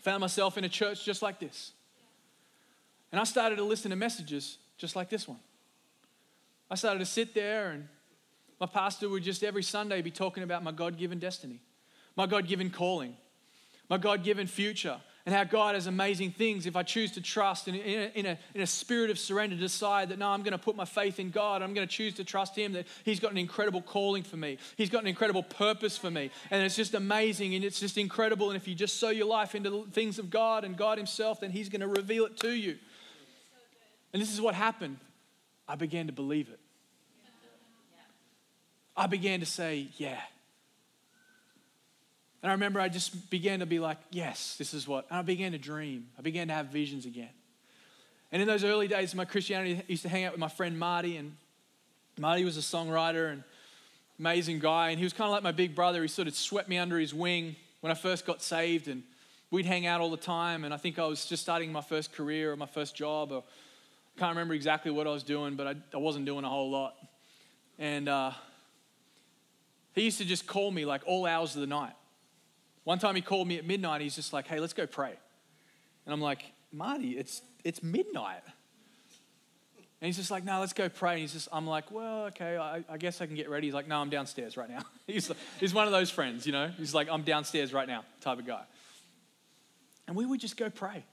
Found 0.04 0.22
myself 0.22 0.58
in 0.58 0.64
a 0.64 0.70
church 0.70 1.04
just 1.04 1.22
like 1.22 1.40
this. 1.40 1.74
And 3.12 3.20
I 3.20 3.24
started 3.26 3.58
to 3.58 3.64
listen 3.64 3.92
to 3.92 3.98
messages 3.98 4.58
just 4.78 4.96
like 4.96 5.10
this 5.10 5.28
one. 5.28 5.40
I 6.72 6.76
started 6.76 7.00
to 7.00 7.06
sit 7.06 7.36
there, 7.36 7.72
and 7.72 7.90
my 8.58 8.66
pastor 8.66 9.10
would 9.10 9.24
just 9.24 9.44
every 9.44 9.62
Sunday 9.62 10.02
be 10.02 10.10
talking 10.10 10.42
about 10.42 10.64
my 10.64 10.72
God 10.72 10.98
given 10.98 11.20
destiny, 11.20 11.60
my 12.16 12.26
God 12.26 12.48
given 12.48 12.70
calling, 12.70 13.18
my 13.90 13.98
God 13.98 14.24
given 14.24 14.48
future, 14.48 14.96
and 15.26 15.36
how 15.36 15.44
God 15.44 15.76
has 15.76 15.88
amazing 15.88 16.32
things 16.32 16.66
if 16.66 16.78
I 16.78 16.84
choose 16.84 17.12
to 17.12 17.22
trust 17.22 17.68
in 17.68 17.76
a, 17.76 17.78
in 17.78 18.26
a, 18.26 18.40
in 18.56 18.62
a 18.62 18.66
spirit 18.66 19.10
of 19.10 19.20
surrender 19.20 19.58
decide 19.58 20.10
that 20.10 20.18
no, 20.18 20.30
I'm 20.30 20.44
going 20.44 20.54
to 20.54 20.58
put 20.58 20.78
my 20.78 20.86
faith 20.86 21.20
in 21.20 21.30
God. 21.30 21.62
I'm 21.62 21.74
going 21.74 21.86
to 21.86 21.94
choose 21.94 22.14
to 22.16 22.24
trust 22.24 22.56
Him 22.56 22.72
that 22.72 22.88
He's 23.04 23.20
got 23.20 23.32
an 23.32 23.38
incredible 23.38 23.82
calling 23.82 24.24
for 24.24 24.38
me. 24.38 24.58
He's 24.78 24.90
got 24.90 25.02
an 25.02 25.08
incredible 25.08 25.44
purpose 25.44 25.98
for 25.98 26.10
me. 26.10 26.32
And 26.52 26.64
it's 26.64 26.78
just 26.78 26.94
amazing 26.94 27.54
and 27.54 27.66
it's 27.66 27.82
just 27.82 27.98
incredible. 27.98 28.50
And 28.50 28.56
if 28.56 28.66
you 28.66 28.76
just 28.76 28.98
sow 28.98 29.10
your 29.10 29.28
life 29.28 29.56
into 29.56 29.70
the 29.70 29.84
things 29.92 30.20
of 30.20 30.30
God 30.30 30.64
and 30.64 30.78
God 30.78 30.98
Himself, 30.98 31.42
then 31.42 31.52
He's 31.52 31.68
going 31.68 31.82
to 31.82 31.88
reveal 31.88 32.26
it 32.26 32.40
to 32.40 32.52
you. 32.52 32.78
And 34.14 34.22
this 34.22 34.34
is 34.34 34.40
what 34.40 34.56
happened. 34.56 34.98
I 35.72 35.76
began 35.76 36.08
to 36.08 36.14
believe 36.14 36.50
it. 36.50 36.60
I 38.98 39.08
began 39.08 39.40
to 39.40 39.46
say, 39.46 39.88
yeah. 39.96 40.20
And 42.44 42.52
I 42.52 42.56
remember 42.56 42.82
I 42.82 42.90
just 42.90 43.30
began 43.30 43.62
to 43.62 43.66
be 43.66 43.80
like, 43.80 43.98
yes, 44.10 44.58
this 44.58 44.74
is 44.74 44.86
what. 44.86 45.06
And 45.10 45.18
I 45.18 45.22
began 45.22 45.54
to 45.54 45.58
dream. 45.58 46.08
I 46.20 46.24
began 46.24 46.50
to 46.50 46.54
have 46.54 46.66
visions 46.66 47.06
again. 47.06 47.30
And 48.34 48.42
in 48.42 48.50
those 48.50 48.66
early 48.66 48.90
days 48.90 49.14
of 49.14 49.18
my 49.18 49.24
Christianity, 49.24 49.78
I 49.78 49.84
used 49.88 50.04
to 50.04 50.10
hang 50.10 50.26
out 50.26 50.34
with 50.34 50.42
my 50.42 50.50
friend 50.50 50.78
Marty. 50.78 51.16
And 51.16 51.38
Marty 52.20 52.44
was 52.44 52.58
a 52.58 52.60
songwriter 52.62 53.32
and 53.32 53.42
amazing 54.20 54.60
guy. 54.60 54.90
And 54.90 54.98
he 54.98 55.06
was 55.06 55.14
kind 55.14 55.30
of 55.30 55.32
like 55.32 55.44
my 55.44 55.54
big 55.54 55.74
brother. 55.74 56.02
He 56.02 56.10
sort 56.10 56.28
of 56.28 56.36
swept 56.36 56.68
me 56.68 56.78
under 56.78 57.00
his 57.00 57.14
wing 57.14 57.56
when 57.80 57.92
I 57.92 57.96
first 57.96 58.26
got 58.26 58.42
saved. 58.42 58.90
And 58.90 59.04
we'd 59.52 59.66
hang 59.66 59.86
out 59.86 60.02
all 60.02 60.12
the 60.12 60.18
time. 60.18 60.66
And 60.66 60.74
I 60.74 60.78
think 60.78 61.00
I 61.00 61.06
was 61.06 61.26
just 61.26 61.42
starting 61.42 61.72
my 61.72 61.80
first 61.80 62.12
career 62.12 62.52
or 62.52 62.58
my 62.58 62.66
first 62.66 62.94
job. 62.94 63.32
Or 63.32 63.46
can't 64.18 64.32
remember 64.32 64.54
exactly 64.54 64.92
what 64.92 65.08
I 65.08 65.12
was 65.12 65.24
doing, 65.24 65.56
but 65.56 65.68
I, 65.68 65.76
I 65.94 65.98
wasn't 65.98 66.26
doing 66.26 66.44
a 66.44 66.50
whole 66.50 66.70
lot. 66.70 66.96
And 67.80 68.08
uh, 68.08 68.32
he 69.94 70.04
used 70.04 70.20
to 70.20 70.26
just 70.26 70.48
call 70.48 70.72
me 70.72 70.86
like 70.86 71.02
all 71.06 71.26
hours 71.26 71.56
of 71.56 71.62
the 71.62 71.68
night. 71.68 71.94
One 72.84 73.00
time 73.00 73.16
he 73.16 73.22
called 73.22 73.48
me 73.48 73.58
at 73.58 73.66
midnight. 73.66 74.02
He's 74.02 74.16
just 74.16 74.34
like, 74.34 74.48
hey, 74.48 74.60
let's 74.60 74.74
go 74.74 74.88
pray. 74.88 75.14
And 76.06 76.14
I'm 76.14 76.22
like, 76.22 76.44
Marty, 76.72 77.12
it's, 77.12 77.42
it's 77.64 77.84
midnight. 77.84 78.42
And 80.02 80.08
he's 80.08 80.18
just 80.18 80.32
like, 80.32 80.44
no, 80.44 80.60
let's 80.60 80.74
go 80.74 80.90
pray. 80.90 81.12
And 81.12 81.22
he's 81.22 81.34
just, 81.34 81.48
I'm 81.52 81.68
like, 81.68 81.92
well, 81.92 82.26
okay, 82.26 82.58
I, 82.58 82.84
I 82.90 82.98
guess 82.98 83.22
I 83.22 83.28
can 83.28 83.36
get 83.36 83.50
ready. 83.50 83.68
He's 83.68 83.74
like, 83.76 83.88
no, 83.88 83.98
I'm 83.98 84.10
downstairs 84.10 84.58
right 84.58 84.70
now. 84.70 84.82
he's, 85.08 85.30
like, 85.30 85.38
he's 85.60 85.76
one 85.76 85.86
of 85.86 85.92
those 85.92 86.10
friends, 86.10 86.48
you 86.48 86.52
know? 86.52 86.72
He's 86.76 86.96
like, 86.96 87.08
I'm 87.10 87.22
downstairs 87.22 87.72
right 87.72 87.88
now 87.88 88.04
type 88.20 88.40
of 88.40 88.48
guy. 88.48 88.64
And 90.08 90.16
we 90.16 90.26
would 90.26 90.40
just 90.40 90.58
go 90.58 90.72
pray. 90.72 91.06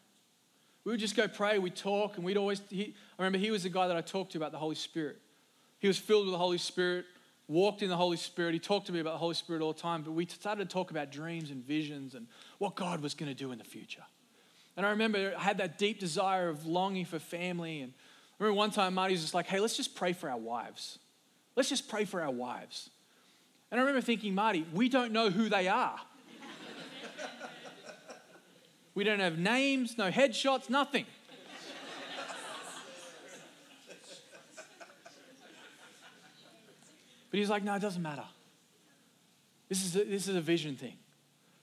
We 0.88 0.92
would 0.92 1.00
just 1.00 1.16
go 1.16 1.28
pray, 1.28 1.58
we'd 1.58 1.76
talk, 1.76 2.16
and 2.16 2.24
we'd 2.24 2.38
always, 2.38 2.62
he, 2.70 2.94
I 3.18 3.22
remember 3.22 3.36
he 3.36 3.50
was 3.50 3.64
the 3.64 3.68
guy 3.68 3.88
that 3.88 3.96
I 3.98 4.00
talked 4.00 4.32
to 4.32 4.38
about 4.38 4.52
the 4.52 4.58
Holy 4.58 4.74
Spirit. 4.74 5.18
He 5.80 5.86
was 5.86 5.98
filled 5.98 6.24
with 6.24 6.32
the 6.32 6.38
Holy 6.38 6.56
Spirit 6.56 7.04
walked 7.46 7.82
in 7.82 7.90
the 7.90 7.96
Holy 7.96 8.16
Spirit. 8.16 8.54
He 8.54 8.58
talked 8.58 8.86
to 8.86 8.92
me 8.94 9.00
about 9.00 9.12
the 9.12 9.18
Holy 9.18 9.34
Spirit 9.34 9.60
all 9.60 9.74
the 9.74 9.78
time, 9.78 10.00
but 10.00 10.12
we 10.12 10.24
started 10.24 10.66
to 10.66 10.72
talk 10.72 10.90
about 10.90 11.12
dreams 11.12 11.50
and 11.50 11.62
visions 11.62 12.14
and 12.14 12.26
what 12.56 12.74
God 12.74 13.02
was 13.02 13.12
going 13.12 13.28
to 13.28 13.34
do 13.34 13.52
in 13.52 13.58
the 13.58 13.64
future. 13.64 14.02
And 14.78 14.86
I 14.86 14.90
remember 14.90 15.34
I 15.36 15.42
had 15.42 15.58
that 15.58 15.76
deep 15.76 16.00
desire 16.00 16.48
of 16.48 16.64
longing 16.64 17.04
for 17.04 17.18
family. 17.18 17.82
And 17.82 17.92
I 18.40 18.44
remember 18.44 18.56
one 18.56 18.70
time 18.70 18.94
Marty 18.94 19.12
was 19.12 19.20
just 19.20 19.34
like, 19.34 19.46
hey, 19.46 19.60
let's 19.60 19.76
just 19.76 19.94
pray 19.94 20.14
for 20.14 20.30
our 20.30 20.38
wives. 20.38 20.98
Let's 21.54 21.68
just 21.68 21.86
pray 21.90 22.06
for 22.06 22.22
our 22.22 22.30
wives. 22.30 22.88
And 23.70 23.78
I 23.78 23.82
remember 23.82 24.00
thinking, 24.00 24.34
Marty, 24.34 24.66
we 24.72 24.88
don't 24.88 25.12
know 25.12 25.28
who 25.28 25.50
they 25.50 25.68
are. 25.68 25.98
We 28.98 29.04
don't 29.04 29.20
have 29.20 29.38
names, 29.38 29.96
no 29.96 30.10
headshots, 30.10 30.68
nothing. 30.68 31.06
But 37.30 37.38
he's 37.38 37.48
like, 37.48 37.62
no, 37.62 37.76
it 37.76 37.80
doesn't 37.80 38.02
matter. 38.02 38.24
This 39.68 39.84
is 39.84 39.94
a, 39.94 40.02
this 40.02 40.26
is 40.26 40.34
a 40.34 40.40
vision 40.40 40.74
thing. 40.74 40.96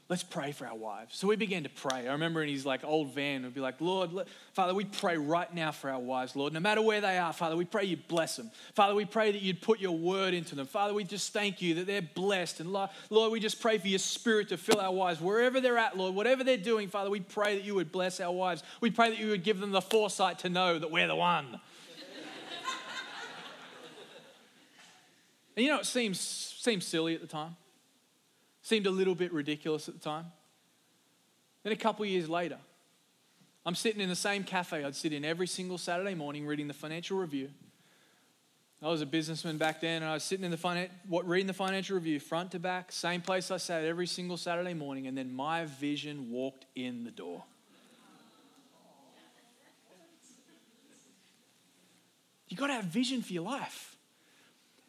Let's 0.08 0.22
pray 0.22 0.52
for 0.52 0.68
our 0.68 0.76
wives. 0.76 1.16
So 1.16 1.28
we 1.28 1.36
began 1.36 1.64
to 1.64 1.70
pray. 1.70 2.08
I 2.08 2.12
remember 2.12 2.44
in 2.44 2.50
his 2.50 2.64
like 2.64 2.84
old 2.84 3.16
van, 3.16 3.42
we'd 3.42 3.56
be 3.56 3.60
like, 3.60 3.82
Lord, 3.82 4.14
let, 4.14 4.28
Father, 4.54 4.76
we 4.76 4.86
pray 4.86 5.18
right 5.18 5.52
now 5.52 5.72
for 5.72 5.90
our 5.90 6.00
wives, 6.00 6.36
Lord. 6.36 6.54
No 6.54 6.60
matter 6.60 6.84
where 6.84 7.02
they 7.02 7.18
are, 7.18 7.34
Father, 7.34 7.58
we 7.58 7.66
pray 7.66 7.86
you 7.86 7.98
bless 7.98 8.36
them. 8.36 8.52
Father, 8.76 8.94
we 8.94 9.06
pray 9.06 9.32
that 9.32 9.42
you'd 9.42 9.62
put 9.62 9.80
your 9.80 9.98
word 9.98 10.36
into 10.36 10.54
them. 10.54 10.68
Father, 10.68 10.94
we 10.94 11.04
just 11.04 11.34
thank 11.34 11.60
you 11.60 11.74
that 11.76 11.88
they're 11.88 12.04
blessed. 12.04 12.60
And 12.60 12.72
Lord, 12.72 13.32
we 13.32 13.40
just 13.40 13.60
pray 13.60 13.80
for 13.80 13.88
your 13.88 13.98
spirit 13.98 14.50
to 14.50 14.58
fill 14.58 14.80
our 14.80 14.94
wives 14.94 15.20
wherever 15.20 15.60
they're 15.60 15.80
at, 15.80 15.98
Lord. 15.98 16.14
Whatever 16.14 16.44
they're 16.44 16.56
doing, 16.56 16.88
Father, 16.88 17.10
we 17.10 17.22
pray 17.22 17.56
that 17.56 17.66
you 17.66 17.74
would 17.74 17.92
bless 17.92 18.20
our 18.20 18.32
wives. 18.32 18.62
We 18.82 18.92
pray 18.92 19.10
that 19.10 19.18
you 19.18 19.30
would 19.30 19.44
give 19.44 19.60
them 19.60 19.72
the 19.72 19.82
foresight 19.82 20.38
to 20.40 20.50
know 20.50 20.78
that 20.78 20.92
we're 20.92 21.08
the 21.08 21.16
one. 21.16 21.60
And 25.56 25.66
you 25.66 25.72
know, 25.72 25.80
it 25.80 25.86
seems, 25.86 26.20
seems 26.20 26.86
silly 26.86 27.16
at 27.16 27.22
the 27.22 27.28
time, 27.28 27.56
seemed 28.66 28.88
a 28.88 28.92
little 28.92 29.14
bit 29.14 29.32
ridiculous 29.32 29.88
at 29.88 29.94
the 29.94 30.00
time. 30.00 30.26
Then 31.62 31.72
a 31.72 31.76
couple 31.76 32.04
years 32.04 32.28
later, 32.28 32.58
I'm 33.64 33.76
sitting 33.76 34.02
in 34.02 34.10
the 34.10 34.16
same 34.16 34.44
cafe 34.44 34.84
I'd 34.84 34.96
sit 34.96 35.14
in 35.14 35.24
every 35.24 35.46
single 35.46 35.78
Saturday 35.78 36.16
morning 36.16 36.48
reading 36.48 36.68
the 36.68 36.74
Financial 36.74 37.16
Review. 37.16 37.52
I 38.82 38.88
was 38.88 39.04
a 39.04 39.06
businessman 39.06 39.58
back 39.58 39.82
then, 39.82 40.02
and 40.02 40.10
I 40.10 40.16
was 40.16 40.24
sitting 40.24 40.44
in 40.44 40.50
the 40.50 40.58
finan- 40.58 40.90
what, 41.08 41.28
reading 41.28 41.46
the 41.46 41.54
Financial 41.54 41.94
Review 41.94 42.20
front 42.20 42.52
to 42.54 42.60
back, 42.60 42.92
same 42.92 43.22
place 43.22 43.52
I 43.52 43.58
sat 43.58 43.84
every 43.84 44.08
single 44.08 44.36
Saturday 44.36 44.74
morning, 44.74 45.06
and 45.06 45.16
then 45.16 45.32
my 45.32 45.66
vision 45.66 46.32
walked 46.32 46.66
in 46.76 47.04
the 47.04 47.12
door. 47.12 47.44
You 52.50 52.58
got 52.58 52.68
to 52.68 52.74
have 52.74 52.86
vision 52.86 53.22
for 53.22 53.32
your 53.32 53.44
life. 53.44 53.95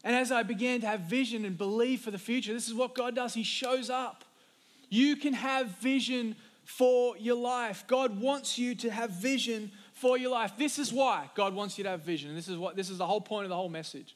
And 0.07 0.15
as 0.15 0.31
I 0.31 0.45
began 0.45 0.81
to 0.83 0.87
have 0.87 1.01
vision 1.01 1.45
and 1.45 1.59
believe 1.59 2.01
for 2.01 2.13
the 2.13 2.19
future, 2.19 2.53
this 2.53 2.69
is 2.69 2.75
what 2.75 2.95
God 2.95 3.17
does. 3.17 3.35
He 3.35 3.43
shows 3.43 3.91
up. 3.91 4.25
You 4.89 5.17
can 5.17 5.33
have 5.33 5.67
vision 5.81 6.37
for 6.65 7.17
your 7.19 7.35
life. 7.35 7.85
God 7.89 8.21
wants 8.21 8.57
you 8.57 8.77
to 8.77 8.91
have 8.93 9.11
vision 9.11 9.73
for 9.95 10.17
your 10.17 10.31
life. 10.31 10.53
This 10.57 10.79
is 10.79 10.93
why 10.93 11.29
God 11.35 11.57
wants 11.57 11.77
you 11.77 11.83
to 11.83 11.91
have 11.91 12.03
vision. 12.03 12.37
This 12.37 12.47
is 12.47 12.57
what 12.57 12.77
this 12.77 12.89
is 12.89 12.99
the 12.99 13.07
whole 13.07 13.21
point 13.21 13.47
of 13.47 13.49
the 13.49 13.57
whole 13.57 13.69
message. 13.69 14.15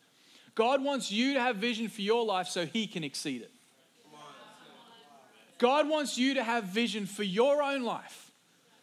God 0.54 0.80
wants 0.80 1.10
you 1.10 1.34
to 1.34 1.40
have 1.40 1.56
vision 1.56 1.88
for 1.88 2.02
your 2.02 2.24
life 2.24 2.46
so 2.46 2.66
he 2.66 2.86
can 2.86 3.02
exceed 3.02 3.42
it. 3.42 3.50
God 5.58 5.88
wants 5.88 6.16
you 6.16 6.34
to 6.34 6.44
have 6.44 6.64
vision 6.64 7.04
for 7.04 7.24
your 7.24 7.64
own 7.64 7.82
life 7.82 8.30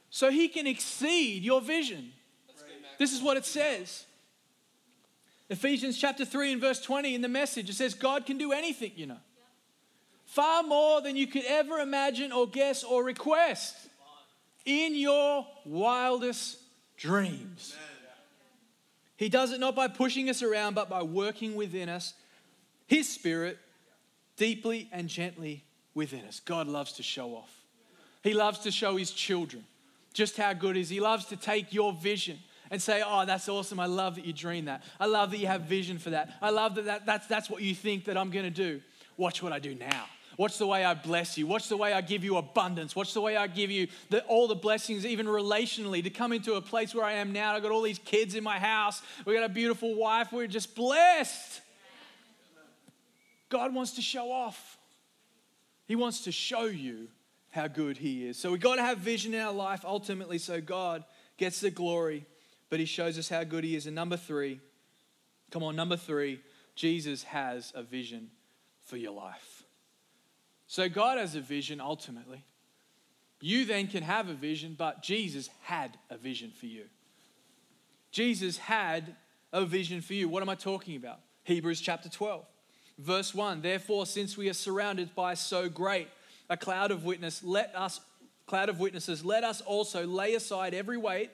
so 0.09 0.29
he 0.29 0.49
can 0.49 0.67
exceed 0.67 1.41
your 1.41 1.61
vision. 1.61 2.11
This 2.99 3.13
is 3.13 3.21
what 3.21 3.37
it 3.37 3.45
says. 3.45 4.06
Ephesians 5.49 5.97
chapter 5.97 6.25
3 6.25 6.53
and 6.53 6.61
verse 6.61 6.81
20 6.81 7.15
in 7.15 7.21
the 7.21 7.29
message, 7.29 7.69
it 7.69 7.73
says, 7.73 7.93
God 7.93 8.25
can 8.25 8.37
do 8.37 8.51
anything, 8.51 8.91
you 8.95 9.05
know. 9.05 9.17
Far 10.25 10.61
more 10.63 11.01
than 11.01 11.15
you 11.15 11.25
could 11.25 11.45
ever 11.45 11.79
imagine 11.79 12.33
or 12.33 12.47
guess 12.47 12.83
or 12.83 13.03
request 13.03 13.75
in 14.65 14.93
your 14.95 15.47
wildest 15.65 16.59
dreams. 16.97 17.75
He 19.15 19.29
does 19.29 19.53
it 19.53 19.59
not 19.59 19.75
by 19.75 19.87
pushing 19.87 20.29
us 20.29 20.43
around, 20.43 20.75
but 20.75 20.89
by 20.89 21.01
working 21.01 21.55
within 21.55 21.87
us, 21.87 22.13
His 22.85 23.07
Spirit, 23.07 23.57
deeply 24.35 24.89
and 24.91 25.07
gently 25.07 25.63
within 25.93 26.25
us. 26.25 26.41
God 26.41 26.67
loves 26.67 26.93
to 26.93 27.03
show 27.03 27.29
off. 27.29 27.51
He 28.21 28.33
loves 28.33 28.59
to 28.59 28.71
show 28.71 28.97
His 28.97 29.11
children 29.11 29.63
just 30.13 30.35
how 30.35 30.51
good 30.53 30.75
is. 30.75 30.89
He 30.89 30.99
loves 30.99 31.25
to 31.27 31.37
take 31.37 31.73
your 31.73 31.93
vision 31.93 32.37
and 32.71 32.81
say, 32.81 33.03
Oh, 33.05 33.25
that's 33.25 33.49
awesome. 33.49 33.79
I 33.79 33.85
love 33.85 34.15
that 34.15 34.25
you 34.25 34.33
dream 34.33 34.65
that. 34.65 34.83
I 34.99 35.05
love 35.05 35.31
that 35.31 35.37
you 35.37 35.47
have 35.47 35.61
vision 35.61 35.97
for 35.97 36.11
that. 36.11 36.33
I 36.41 36.49
love 36.49 36.75
that, 36.75 36.85
that 36.85 37.05
that's, 37.05 37.27
that's 37.27 37.49
what 37.49 37.61
you 37.61 37.75
think 37.75 38.05
that 38.05 38.17
I'm 38.17 38.29
going 38.29 38.45
to 38.45 38.51
do. 38.51 38.81
Watch 39.17 39.41
what 39.41 39.51
I 39.51 39.59
do 39.59 39.75
now. 39.75 40.05
Watch 40.37 40.59
the 40.59 40.67
way 40.67 40.85
I 40.85 40.93
bless 40.93 41.35
you. 41.35 41.47
Watch 41.47 41.67
the 41.67 41.77
way 41.77 41.93
I 41.93 42.01
give 42.01 42.23
you 42.23 42.37
abundance. 42.37 42.95
Watch 42.95 43.15
the 43.15 43.21
way 43.21 43.35
I 43.35 43.47
give 43.47 43.71
you 43.71 43.87
the, 44.11 44.23
all 44.25 44.47
the 44.47 44.55
blessings, 44.55 45.03
even 45.03 45.25
relationally, 45.25 46.03
to 46.03 46.11
come 46.11 46.31
into 46.31 46.53
a 46.53 46.61
place 46.61 46.93
where 46.93 47.03
I 47.03 47.13
am 47.13 47.33
now. 47.33 47.55
I've 47.55 47.63
got 47.63 47.71
all 47.71 47.81
these 47.81 47.97
kids 47.97 48.35
in 48.35 48.43
my 48.43 48.59
house. 48.59 49.01
We've 49.25 49.35
got 49.35 49.45
a 49.45 49.53
beautiful 49.53 49.95
wife. 49.95 50.31
We're 50.31 50.45
just 50.45 50.75
blessed. 50.75 51.61
God 53.49 53.73
wants 53.73 53.93
to 53.93 54.01
show 54.01 54.31
off, 54.31 54.77
He 55.87 55.95
wants 55.95 56.25
to 56.25 56.31
show 56.31 56.65
you 56.65 57.07
how 57.49 57.67
good 57.67 57.97
He 57.97 58.27
is. 58.27 58.37
So 58.37 58.51
we've 58.51 58.61
got 58.61 58.75
to 58.75 58.83
have 58.83 58.99
vision 58.99 59.33
in 59.33 59.41
our 59.41 59.53
life 59.53 59.83
ultimately 59.85 60.37
so 60.37 60.61
God 60.61 61.03
gets 61.37 61.61
the 61.61 61.71
glory, 61.71 62.27
but 62.69 62.79
He 62.79 62.85
shows 62.85 63.17
us 63.17 63.29
how 63.29 63.43
good 63.43 63.63
He 63.63 63.75
is. 63.75 63.85
And 63.85 63.95
number 63.95 64.17
three, 64.17 64.59
come 65.51 65.63
on, 65.63 65.75
number 65.75 65.97
three, 65.97 66.41
Jesus 66.75 67.23
has 67.23 67.71
a 67.75 67.83
vision 67.83 68.29
for 68.83 68.97
your 68.97 69.13
life. 69.13 69.63
So 70.67 70.89
God 70.89 71.17
has 71.17 71.35
a 71.35 71.41
vision 71.41 71.79
ultimately. 71.79 72.43
You 73.39 73.65
then 73.65 73.87
can 73.87 74.03
have 74.03 74.29
a 74.29 74.33
vision, 74.33 74.75
but 74.77 75.03
Jesus 75.03 75.49
had 75.61 75.97
a 76.09 76.17
vision 76.17 76.51
for 76.51 76.65
you. 76.65 76.85
Jesus 78.11 78.57
had 78.57 79.15
a 79.53 79.65
vision 79.65 80.01
for 80.01 80.13
you. 80.13 80.27
What 80.27 80.41
am 80.41 80.49
I 80.49 80.55
talking 80.55 80.95
about? 80.95 81.19
Hebrews 81.43 81.79
chapter 81.79 82.09
12, 82.09 82.45
verse 82.97 83.33
1. 83.33 83.61
Therefore, 83.61 84.05
since 84.05 84.37
we 84.37 84.49
are 84.49 84.53
surrounded 84.53 85.13
by 85.15 85.33
so 85.35 85.69
great 85.69 86.07
a 86.49 86.57
cloud 86.57 86.91
of 86.91 87.05
witness, 87.05 87.43
let 87.43 87.75
us 87.75 87.99
cloud 88.47 88.69
of 88.69 88.79
witnesses, 88.79 89.25
let 89.25 89.43
us 89.43 89.61
also 89.61 90.07
lay 90.07 90.33
aside 90.33 90.73
every 90.73 90.97
weight 90.97 91.29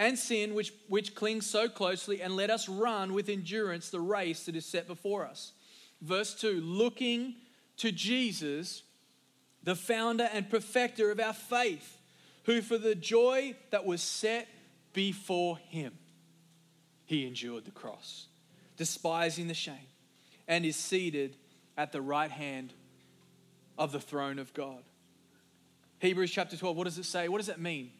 and 0.00 0.18
sin 0.18 0.54
which, 0.54 0.72
which 0.88 1.14
clings 1.14 1.46
so 1.46 1.68
closely, 1.68 2.22
and 2.22 2.34
let 2.34 2.48
us 2.48 2.70
run 2.70 3.12
with 3.12 3.28
endurance 3.28 3.90
the 3.90 4.00
race 4.00 4.46
that 4.46 4.56
is 4.56 4.64
set 4.64 4.88
before 4.88 5.26
us. 5.26 5.52
Verse 6.00 6.34
2 6.34 6.62
looking 6.62 7.34
to 7.76 7.92
Jesus, 7.92 8.82
the 9.62 9.76
founder 9.76 10.28
and 10.32 10.48
perfecter 10.48 11.10
of 11.10 11.20
our 11.20 11.34
faith, 11.34 11.98
who 12.44 12.62
for 12.62 12.78
the 12.78 12.94
joy 12.94 13.54
that 13.72 13.84
was 13.84 14.00
set 14.00 14.48
before 14.94 15.58
him, 15.68 15.92
he 17.04 17.26
endured 17.26 17.66
the 17.66 17.70
cross, 17.70 18.26
despising 18.78 19.48
the 19.48 19.54
shame, 19.54 19.74
and 20.48 20.64
is 20.64 20.76
seated 20.76 21.36
at 21.76 21.92
the 21.92 22.00
right 22.00 22.30
hand 22.30 22.72
of 23.76 23.92
the 23.92 24.00
throne 24.00 24.38
of 24.38 24.54
God. 24.54 24.82
Hebrews 25.98 26.30
chapter 26.30 26.56
12, 26.56 26.74
what 26.74 26.84
does 26.84 26.96
it 26.96 27.04
say? 27.04 27.28
What 27.28 27.36
does 27.36 27.48
that 27.48 27.60
mean? 27.60 27.90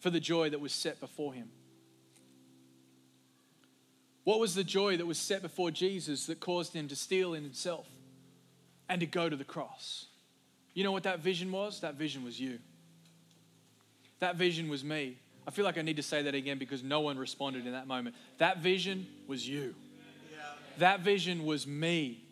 For 0.00 0.10
the 0.10 0.20
joy 0.20 0.50
that 0.50 0.60
was 0.60 0.72
set 0.72 1.00
before 1.00 1.32
him. 1.32 1.50
What 4.24 4.40
was 4.40 4.54
the 4.54 4.64
joy 4.64 4.96
that 4.98 5.06
was 5.06 5.18
set 5.18 5.42
before 5.42 5.70
Jesus 5.70 6.26
that 6.26 6.38
caused 6.38 6.74
him 6.74 6.86
to 6.88 6.96
steel 6.96 7.34
in 7.34 7.42
himself 7.42 7.86
and 8.88 9.00
to 9.00 9.06
go 9.06 9.28
to 9.28 9.36
the 9.36 9.44
cross? 9.44 10.06
You 10.74 10.84
know 10.84 10.92
what 10.92 11.04
that 11.04 11.20
vision 11.20 11.50
was? 11.50 11.80
That 11.80 11.94
vision 11.94 12.24
was 12.24 12.38
you. 12.38 12.58
That 14.20 14.36
vision 14.36 14.68
was 14.68 14.84
me. 14.84 15.18
I 15.46 15.50
feel 15.50 15.64
like 15.64 15.78
I 15.78 15.82
need 15.82 15.96
to 15.96 16.02
say 16.02 16.22
that 16.22 16.34
again 16.34 16.58
because 16.58 16.82
no 16.82 17.00
one 17.00 17.16
responded 17.16 17.66
in 17.66 17.72
that 17.72 17.86
moment. 17.86 18.14
That 18.36 18.58
vision 18.58 19.06
was 19.26 19.48
you. 19.48 19.74
That 20.76 21.00
vision 21.00 21.44
was 21.44 21.66
me. 21.66 22.22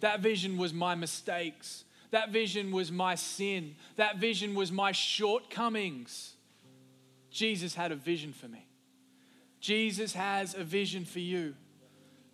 That 0.00 0.20
vision 0.20 0.58
was 0.58 0.74
my 0.74 0.94
mistakes. 0.94 1.84
That 2.10 2.30
vision 2.30 2.72
was 2.72 2.90
my 2.90 3.14
sin. 3.14 3.76
That 3.96 4.16
vision 4.16 4.54
was 4.54 4.72
my 4.72 4.92
shortcomings. 4.92 6.34
Jesus 7.38 7.72
had 7.72 7.92
a 7.92 7.94
vision 7.94 8.32
for 8.32 8.48
me. 8.48 8.66
Jesus 9.60 10.12
has 10.12 10.56
a 10.56 10.64
vision 10.64 11.04
for 11.04 11.20
you. 11.20 11.54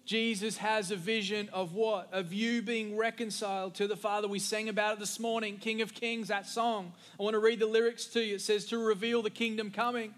Jesus 0.07 0.57
has 0.57 0.91
a 0.91 0.97
vision 0.97 1.51
of 1.53 1.75
what? 1.75 2.09
Of 2.11 2.33
you 2.33 2.63
being 2.63 2.97
reconciled 2.97 3.75
to 3.75 3.87
the 3.87 3.97
Father. 3.97 4.29
We 4.29 4.39
sang 4.39 4.71
about 4.71 4.95
it 4.95 5.01
this 5.01 5.21
morning, 5.21 5.59
King 5.59 5.83
of 5.83 5.93
Kings, 5.93 6.29
that 6.29 6.47
song. 6.47 6.95
I 7.21 7.23
want 7.23 7.35
to 7.35 7.39
read 7.39 7.61
the 7.61 7.67
lyrics 7.67 8.07
to 8.07 8.25
you. 8.25 8.37
It 8.37 8.41
says, 8.41 8.65
To 8.67 8.79
reveal 8.79 9.21
the 9.21 9.29
kingdom 9.29 9.71
coming, 9.71 10.15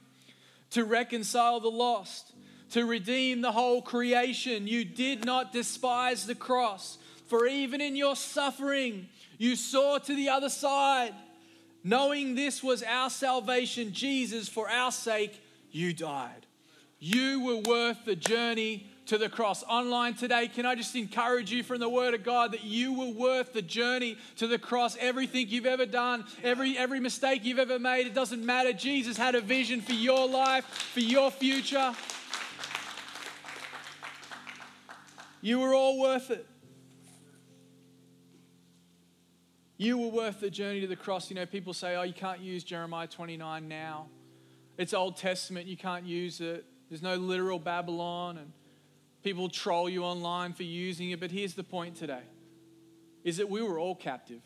to 0.70 0.85
reconcile 0.85 1.59
the 1.59 1.68
lost, 1.68 2.33
to 2.70 2.87
redeem 2.87 3.40
the 3.40 3.53
whole 3.53 3.83
creation. 3.83 4.68
You 4.68 4.85
did 4.85 5.25
not 5.25 5.53
despise 5.53 6.27
the 6.27 6.37
cross, 6.37 6.96
for 7.27 7.44
even 7.49 7.81
in 7.81 7.96
your 7.96 8.14
suffering, 8.14 9.09
you 9.37 9.57
saw 9.57 9.99
to 9.99 10.14
the 10.14 10.29
other 10.29 10.49
side. 10.49 11.12
Knowing 11.87 12.35
this 12.35 12.64
was 12.64 12.83
our 12.83 13.09
salvation, 13.09 13.92
Jesus, 13.92 14.49
for 14.49 14.68
our 14.68 14.90
sake, 14.90 15.40
you 15.70 15.92
died. 15.92 16.44
You 16.99 17.44
were 17.44 17.59
worth 17.59 18.05
the 18.05 18.16
journey 18.16 18.88
to 19.07 19.16
the 19.16 19.29
cross. 19.29 19.62
Online 19.62 20.12
today, 20.14 20.49
can 20.49 20.66
I 20.66 20.75
just 20.75 20.96
encourage 20.96 21.53
you 21.53 21.62
from 21.62 21.79
the 21.79 21.88
Word 21.88 22.12
of 22.12 22.25
God 22.25 22.51
that 22.51 22.64
you 22.64 22.92
were 22.92 23.12
worth 23.12 23.53
the 23.53 23.62
journey 23.62 24.18
to 24.38 24.49
the 24.49 24.59
cross? 24.59 24.96
Everything 24.99 25.46
you've 25.49 25.64
ever 25.64 25.87
done, 25.87 26.25
every, 26.42 26.77
every 26.77 26.99
mistake 26.99 27.44
you've 27.44 27.61
ever 27.61 27.79
made, 27.79 28.09
it 28.09 28.14
doesn't 28.14 28.44
matter. 28.44 28.72
Jesus 28.72 29.16
had 29.16 29.37
a 29.37 29.40
vision 29.40 29.81
for 29.81 29.92
your 29.92 30.27
life, 30.29 30.64
for 30.64 30.99
your 30.99 31.31
future. 31.31 31.94
You 35.40 35.61
were 35.61 35.72
all 35.72 36.01
worth 36.01 36.33
it. 36.33 36.49
You 39.79 39.99
were 39.99 40.09
worth 40.09 40.41
the 40.41 40.51
journey 40.51 40.81
to 40.81 40.87
the 40.87 40.97
cross. 40.97 41.29
You 41.31 41.37
know, 41.37 41.47
people 41.47 41.75
say, 41.75 41.97
oh, 41.97 42.03
you 42.03 42.15
can't 42.15 42.41
use 42.41 42.65
Jeremiah 42.65 43.07
29 43.07 43.69
now. 43.69 44.07
It's 44.79 44.95
Old 44.95 45.17
Testament, 45.17 45.67
you 45.67 45.77
can't 45.77 46.05
use 46.05 46.41
it. 46.41 46.65
There's 46.89 47.03
no 47.03 47.17
literal 47.17 47.59
Babylon, 47.59 48.39
and 48.39 48.53
people 49.23 49.49
troll 49.49 49.89
you 49.89 50.05
online 50.05 50.53
for 50.53 50.62
using 50.62 51.11
it. 51.11 51.21
But 51.21 51.31
here's 51.31 51.55
the 51.55 51.65
point 51.65 51.97
today 51.97 52.23
is 53.25 53.39
that 53.39 53.49
we 53.49 53.61
were 53.61 53.79
all 53.79 53.95
captive. 53.95 54.41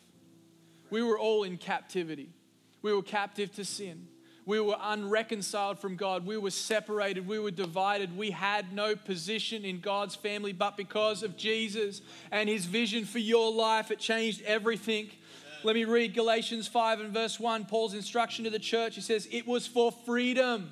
We 0.89 1.03
were 1.03 1.19
all 1.19 1.43
in 1.43 1.57
captivity. 1.57 2.29
We 2.81 2.93
were 2.93 3.03
captive 3.03 3.53
to 3.55 3.65
sin. 3.65 4.07
We 4.45 4.59
were 4.59 4.75
unreconciled 4.81 5.79
from 5.79 5.95
God. 5.97 6.25
We 6.25 6.37
were 6.37 6.49
separated. 6.49 7.27
We 7.27 7.37
were 7.37 7.51
divided. 7.51 8.17
We 8.17 8.31
had 8.31 8.73
no 8.73 8.95
position 8.95 9.63
in 9.63 9.81
God's 9.81 10.15
family, 10.15 10.51
but 10.51 10.77
because 10.77 11.21
of 11.21 11.37
Jesus 11.37 12.01
and 12.31 12.49
his 12.49 12.65
vision 12.65 13.05
for 13.05 13.19
your 13.19 13.51
life, 13.51 13.91
it 13.91 13.99
changed 13.99 14.41
everything. 14.41 15.11
Let 15.63 15.75
me 15.75 15.85
read 15.85 16.15
Galatians 16.15 16.67
5 16.67 17.01
and 17.01 17.13
verse 17.13 17.39
1, 17.39 17.65
Paul's 17.65 17.93
instruction 17.93 18.45
to 18.45 18.49
the 18.49 18.57
church. 18.57 18.95
He 18.95 19.01
says, 19.01 19.27
It 19.31 19.45
was 19.45 19.67
for 19.67 19.91
freedom 19.91 20.71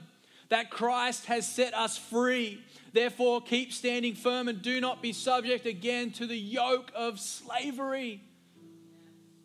that 0.49 0.71
Christ 0.71 1.28
has 1.28 1.47
set 1.47 1.75
us 1.75 1.95
free. 1.95 2.63
Therefore, 2.91 3.39
keep 3.39 3.71
standing 3.71 4.15
firm 4.15 4.47
and 4.47 4.63
do 4.63 4.82
not 4.82 5.04
be 5.04 5.13
subject 5.13 5.67
again 5.67 6.10
to 6.13 6.25
the 6.25 6.36
yoke 6.36 6.91
of 6.95 7.19
slavery. 7.19 8.23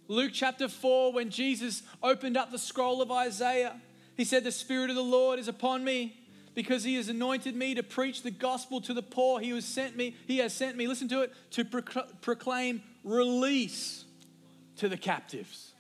Luke 0.08 0.30
chapter 0.32 0.66
4, 0.66 1.12
when 1.12 1.28
Jesus 1.28 1.82
opened 2.02 2.38
up 2.38 2.50
the 2.50 2.58
scroll 2.58 3.02
of 3.02 3.10
Isaiah, 3.10 3.78
he 4.16 4.24
said, 4.24 4.44
The 4.44 4.52
Spirit 4.52 4.88
of 4.88 4.96
the 4.96 5.02
Lord 5.02 5.38
is 5.38 5.48
upon 5.48 5.84
me 5.84 6.16
because 6.54 6.84
he 6.84 6.94
has 6.94 7.10
anointed 7.10 7.54
me 7.54 7.74
to 7.74 7.82
preach 7.82 8.22
the 8.22 8.30
gospel 8.30 8.80
to 8.80 8.94
the 8.94 9.02
poor. 9.02 9.40
He 9.40 9.50
has 9.50 9.66
sent 9.66 9.94
me, 9.94 10.16
he 10.26 10.38
has 10.38 10.54
sent 10.54 10.78
me, 10.78 10.86
listen 10.86 11.08
to 11.08 11.20
it, 11.20 11.34
to 11.50 11.64
proclaim 12.22 12.82
release 13.02 14.03
to 14.76 14.88
the 14.88 14.96
captives 14.96 15.72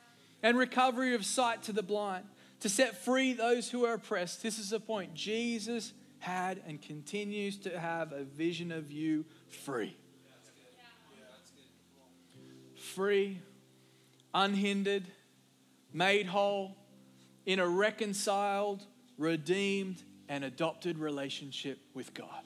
and 0.42 0.56
recovery 0.56 1.14
of 1.14 1.24
sight 1.24 1.62
to 1.64 1.72
the 1.72 1.82
blind 1.82 2.26
to 2.60 2.68
set 2.68 3.04
free 3.04 3.32
those 3.32 3.70
who 3.70 3.84
are 3.84 3.94
oppressed. 3.94 4.42
This 4.42 4.58
is 4.58 4.70
the 4.70 4.80
point. 4.80 5.14
Jesus 5.14 5.92
had 6.18 6.62
and 6.66 6.80
continues 6.80 7.58
to 7.58 7.78
have 7.78 8.12
a 8.12 8.24
vision 8.24 8.72
of 8.72 8.90
you 8.90 9.24
free. 9.48 9.96
Free, 12.74 13.40
unhindered, 14.32 15.04
made 15.92 16.26
whole, 16.26 16.76
in 17.44 17.58
a 17.58 17.68
reconciled, 17.68 18.84
redeemed, 19.18 20.02
and 20.28 20.44
adopted 20.44 20.98
relationship 20.98 21.78
with 21.92 22.14
God. 22.14 22.44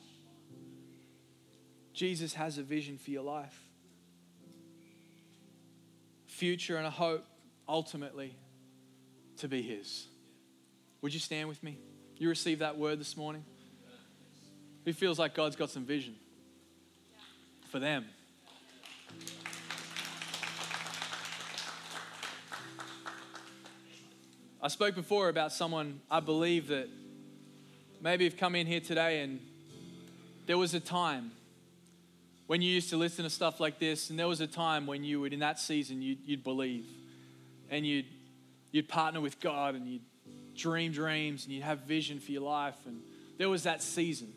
Jesus 1.92 2.34
has 2.34 2.58
a 2.58 2.62
vision 2.62 2.98
for 2.98 3.10
your 3.10 3.22
life, 3.22 3.67
future, 6.38 6.76
and 6.76 6.86
a 6.86 6.90
hope 6.90 7.24
ultimately 7.68 8.36
to 9.38 9.48
be 9.48 9.60
His. 9.60 10.06
Would 11.02 11.12
you 11.12 11.18
stand 11.18 11.48
with 11.48 11.60
me? 11.64 11.78
You 12.16 12.28
received 12.28 12.60
that 12.60 12.78
word 12.78 13.00
this 13.00 13.16
morning? 13.16 13.44
Who 14.84 14.92
feels 14.92 15.18
like 15.18 15.34
God's 15.34 15.56
got 15.56 15.70
some 15.70 15.84
vision 15.84 16.14
for 17.70 17.80
them? 17.80 18.04
I 24.62 24.68
spoke 24.68 24.94
before 24.94 25.28
about 25.28 25.52
someone 25.52 26.00
I 26.08 26.20
believe 26.20 26.68
that 26.68 26.88
maybe 28.00 28.24
have 28.24 28.36
come 28.36 28.54
in 28.54 28.66
here 28.66 28.80
today 28.80 29.22
and 29.22 29.40
there 30.46 30.58
was 30.58 30.72
a 30.74 30.80
time 30.80 31.32
when 32.48 32.62
you 32.62 32.70
used 32.70 32.88
to 32.90 32.96
listen 32.96 33.24
to 33.24 33.30
stuff 33.30 33.60
like 33.60 33.78
this, 33.78 34.08
and 34.08 34.18
there 34.18 34.26
was 34.26 34.40
a 34.40 34.46
time 34.46 34.86
when 34.86 35.04
you 35.04 35.20
would, 35.20 35.34
in 35.34 35.40
that 35.40 35.60
season, 35.60 36.00
you'd, 36.00 36.18
you'd 36.24 36.42
believe 36.42 36.86
and 37.70 37.86
you'd 37.86 38.06
you'd 38.72 38.88
partner 38.88 39.20
with 39.20 39.38
God 39.38 39.74
and 39.74 39.86
you'd 39.86 40.02
dream 40.54 40.92
dreams 40.92 41.44
and 41.44 41.52
you'd 41.52 41.62
have 41.62 41.80
vision 41.80 42.20
for 42.20 42.32
your 42.32 42.42
life. 42.42 42.74
And 42.86 43.02
there 43.36 43.48
was 43.48 43.62
that 43.62 43.82
season, 43.82 44.32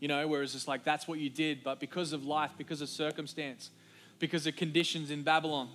you 0.00 0.08
know, 0.08 0.26
where 0.28 0.42
it's 0.42 0.52
just 0.52 0.68
like 0.68 0.84
that's 0.84 1.08
what 1.08 1.18
you 1.18 1.30
did, 1.30 1.64
but 1.64 1.80
because 1.80 2.12
of 2.12 2.24
life, 2.24 2.52
because 2.58 2.82
of 2.82 2.90
circumstance, 2.90 3.70
because 4.18 4.46
of 4.46 4.56
conditions 4.56 5.10
in 5.10 5.22
Babylon, 5.22 5.70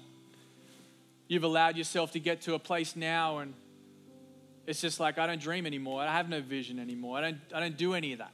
you've 1.27 1.43
allowed 1.43 1.77
yourself 1.77 2.11
to 2.11 2.19
get 2.19 2.41
to 2.41 2.53
a 2.53 2.59
place 2.59 2.95
now 2.95 3.39
and 3.39 3.55
it's 4.65 4.81
just 4.81 4.99
like 4.99 5.17
I 5.17 5.25
don't 5.25 5.41
dream 5.41 5.65
anymore. 5.65 6.01
I 6.03 6.11
have 6.11 6.29
no 6.29 6.41
vision 6.41 6.77
anymore. 6.77 7.17
I 7.17 7.21
don't, 7.21 7.37
I 7.55 7.59
don't 7.59 7.77
do 7.77 7.95
any 7.95 8.13
of 8.13 8.19
that. 8.19 8.31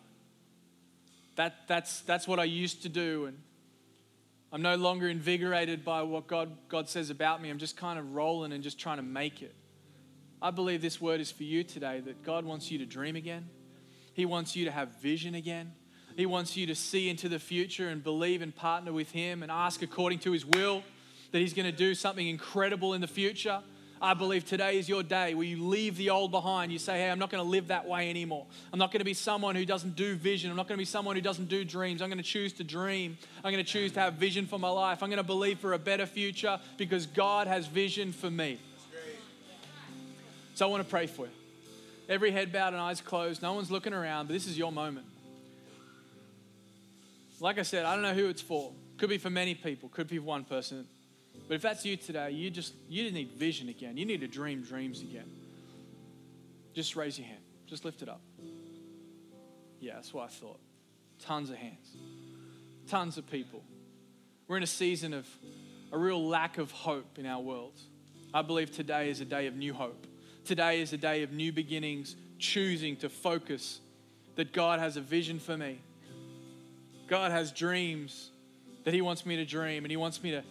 That, 1.40 1.70
that's, 1.70 2.02
that's 2.02 2.28
what 2.28 2.38
I 2.38 2.44
used 2.44 2.82
to 2.84 2.90
do. 2.90 3.28
And 3.28 3.38
I'm 4.52 4.62
no 4.62 4.76
longer 4.76 5.08
invigorated 5.08 5.86
by 5.86 6.02
what 6.02 6.28
God, 6.28 6.52
God 6.68 6.90
says 6.90 7.12
about 7.12 7.42
me. 7.42 7.50
I'm 7.50 7.60
just 7.60 7.78
kind 7.78 7.98
of 7.98 8.14
rolling 8.14 8.52
and 8.52 8.62
just 8.62 8.78
trying 8.78 8.98
to 8.98 9.04
make 9.04 9.42
it. 9.42 9.56
I 10.42 10.52
believe 10.52 10.82
this 10.82 11.00
word 11.00 11.22
is 11.22 11.32
for 11.32 11.44
you 11.44 11.64
today 11.64 12.02
that 12.02 12.24
God 12.24 12.44
wants 12.44 12.70
you 12.72 12.78
to 12.80 12.86
dream 12.86 13.16
again. 13.16 13.48
He 14.14 14.26
wants 14.26 14.54
you 14.58 14.66
to 14.66 14.72
have 14.72 15.00
vision 15.00 15.34
again. 15.34 15.72
He 16.18 16.26
wants 16.26 16.58
you 16.58 16.68
to 16.68 16.76
see 16.76 17.08
into 17.08 17.30
the 17.30 17.40
future 17.40 17.88
and 17.88 18.04
believe 18.04 18.42
and 18.42 18.54
partner 18.54 18.92
with 18.92 19.12
Him 19.12 19.42
and 19.42 19.50
ask 19.50 19.82
according 19.82 20.20
to 20.20 20.34
His 20.34 20.46
will 20.46 20.84
that 21.32 21.40
He's 21.40 21.54
going 21.54 21.68
to 21.68 21.78
do 21.78 21.96
something 21.96 22.28
incredible 22.28 22.94
in 22.94 23.00
the 23.00 23.08
future. 23.08 23.62
I 24.02 24.14
believe 24.14 24.46
today 24.46 24.80
is 24.80 24.88
your 24.88 25.04
day 25.04 25.34
where 25.34 25.46
you 25.46 25.62
leave 25.62 25.98
the 25.98 26.10
old 26.10 26.32
behind. 26.32 26.72
You 26.72 26.80
say, 26.80 27.00
hey, 27.00 27.10
I'm 27.10 27.20
not 27.20 27.30
going 27.30 27.44
to 27.44 27.50
live 27.50 27.68
that 27.68 27.86
way 27.86 28.10
anymore. 28.10 28.46
I'm 28.72 28.80
not 28.80 28.92
going 28.92 29.00
to 29.00 29.06
be 29.06 29.14
someone 29.14 29.56
who 29.56 29.66
doesn't 29.66 29.96
do 29.96 30.16
vision. 30.16 30.50
I'm 30.50 30.56
not 30.56 30.68
going 30.68 30.78
to 30.78 30.82
be 30.82 30.86
someone 30.86 31.18
who 31.18 31.22
doesn't 31.22 31.50
do 31.50 31.66
dreams. 31.66 32.02
I'm 32.02 32.08
going 32.08 32.18
to 32.18 32.24
choose 32.24 32.54
to 32.54 32.64
dream. 32.64 33.18
I'm 33.44 33.52
going 33.52 33.64
to 33.64 33.70
choose 33.70 33.92
to 33.94 34.00
have 34.00 34.14
vision 34.14 34.46
for 34.46 34.58
my 34.58 34.70
life. 34.70 35.04
I'm 35.04 35.10
going 35.10 35.18
to 35.18 35.24
believe 35.24 35.60
for 35.60 35.74
a 35.74 35.80
better 35.80 36.06
future 36.06 36.60
because 36.78 37.08
God 37.08 37.48
has 37.48 37.68
vision 37.68 38.14
for 38.14 38.32
me. 38.32 38.58
So 40.56 40.66
I 40.66 40.70
want 40.70 40.84
to 40.84 40.90
pray 40.90 41.08
for 41.08 41.26
you. 41.26 41.32
Every 42.08 42.32
head 42.32 42.52
bowed 42.52 42.74
and 42.74 42.82
eyes 42.82 43.02
closed. 43.02 43.42
No 43.42 43.54
one's 43.54 43.70
looking 43.70 43.94
around, 43.94 44.28
but 44.28 44.34
this 44.34 44.48
is 44.48 44.58
your 44.58 44.72
moment. 44.72 45.06
Like 47.42 47.60
I 47.60 47.64
said, 47.64 47.86
I 47.86 47.94
don't 47.94 48.04
know 48.04 48.14
who 48.14 48.28
it's 48.28 48.42
for. 48.42 48.72
Could 48.98 49.10
be 49.10 49.18
for 49.18 49.30
many 49.30 49.56
people, 49.56 49.90
could 49.90 50.08
be 50.08 50.18
for 50.18 50.24
one 50.24 50.44
person. 50.44 50.88
But 51.48 51.56
if 51.56 51.62
that's 51.62 51.86
you 51.86 51.98
today, 51.98 52.32
you 52.32 52.50
just 52.50 52.74
you 52.88 53.10
need 53.12 53.32
vision 53.32 53.70
again. 53.70 53.98
You 53.98 54.06
need 54.06 54.22
to 54.22 54.28
dream 54.28 54.62
dreams 54.62 55.02
again. 55.02 55.30
Just 56.74 56.96
raise 56.96 57.18
your 57.18 57.28
hand. 57.28 57.42
Just 57.66 57.86
lift 57.86 58.02
it 58.02 58.10
up. 58.10 58.22
Yeah, 59.80 59.94
that's 59.96 60.14
what 60.14 60.26
I 60.26 60.28
thought. 60.28 60.60
Tons 61.20 61.50
of 61.50 61.56
hands. 61.56 61.96
Tons 62.88 63.18
of 63.18 63.30
people. 63.30 63.64
We're 64.48 64.58
in 64.58 64.64
a 64.64 64.68
season 64.68 65.14
of 65.14 65.28
a 65.92 65.98
real 65.98 66.28
lack 66.28 66.58
of 66.58 66.72
hope 66.72 67.18
in 67.18 67.26
our 67.26 67.42
world. 67.42 67.80
I 68.34 68.42
believe 68.42 68.72
today 68.72 69.10
is 69.10 69.22
a 69.22 69.26
day 69.26 69.48
of 69.48 69.56
new 69.56 69.74
hope. 69.74 70.08
Today 70.46 70.82
is 70.82 70.94
a 70.94 70.98
day 70.98 71.24
of 71.24 71.32
new 71.32 71.52
beginnings, 71.52 72.16
choosing 72.38 72.96
to 72.98 73.10
focus 73.10 73.80
that 74.36 74.54
God 74.54 74.80
has 74.80 74.98
a 74.98 75.02
vision 75.02 75.40
for 75.40 75.58
me. 75.58 75.80
God 77.08 77.32
has 77.32 77.52
dreams 77.52 78.32
that 78.84 78.94
He 78.94 79.02
wants 79.02 79.26
me 79.26 79.36
to 79.36 79.46
dream, 79.46 79.84
and 79.84 79.92
He 79.92 79.98
wants 79.98 80.24
me 80.24 80.32
to 80.32 80.44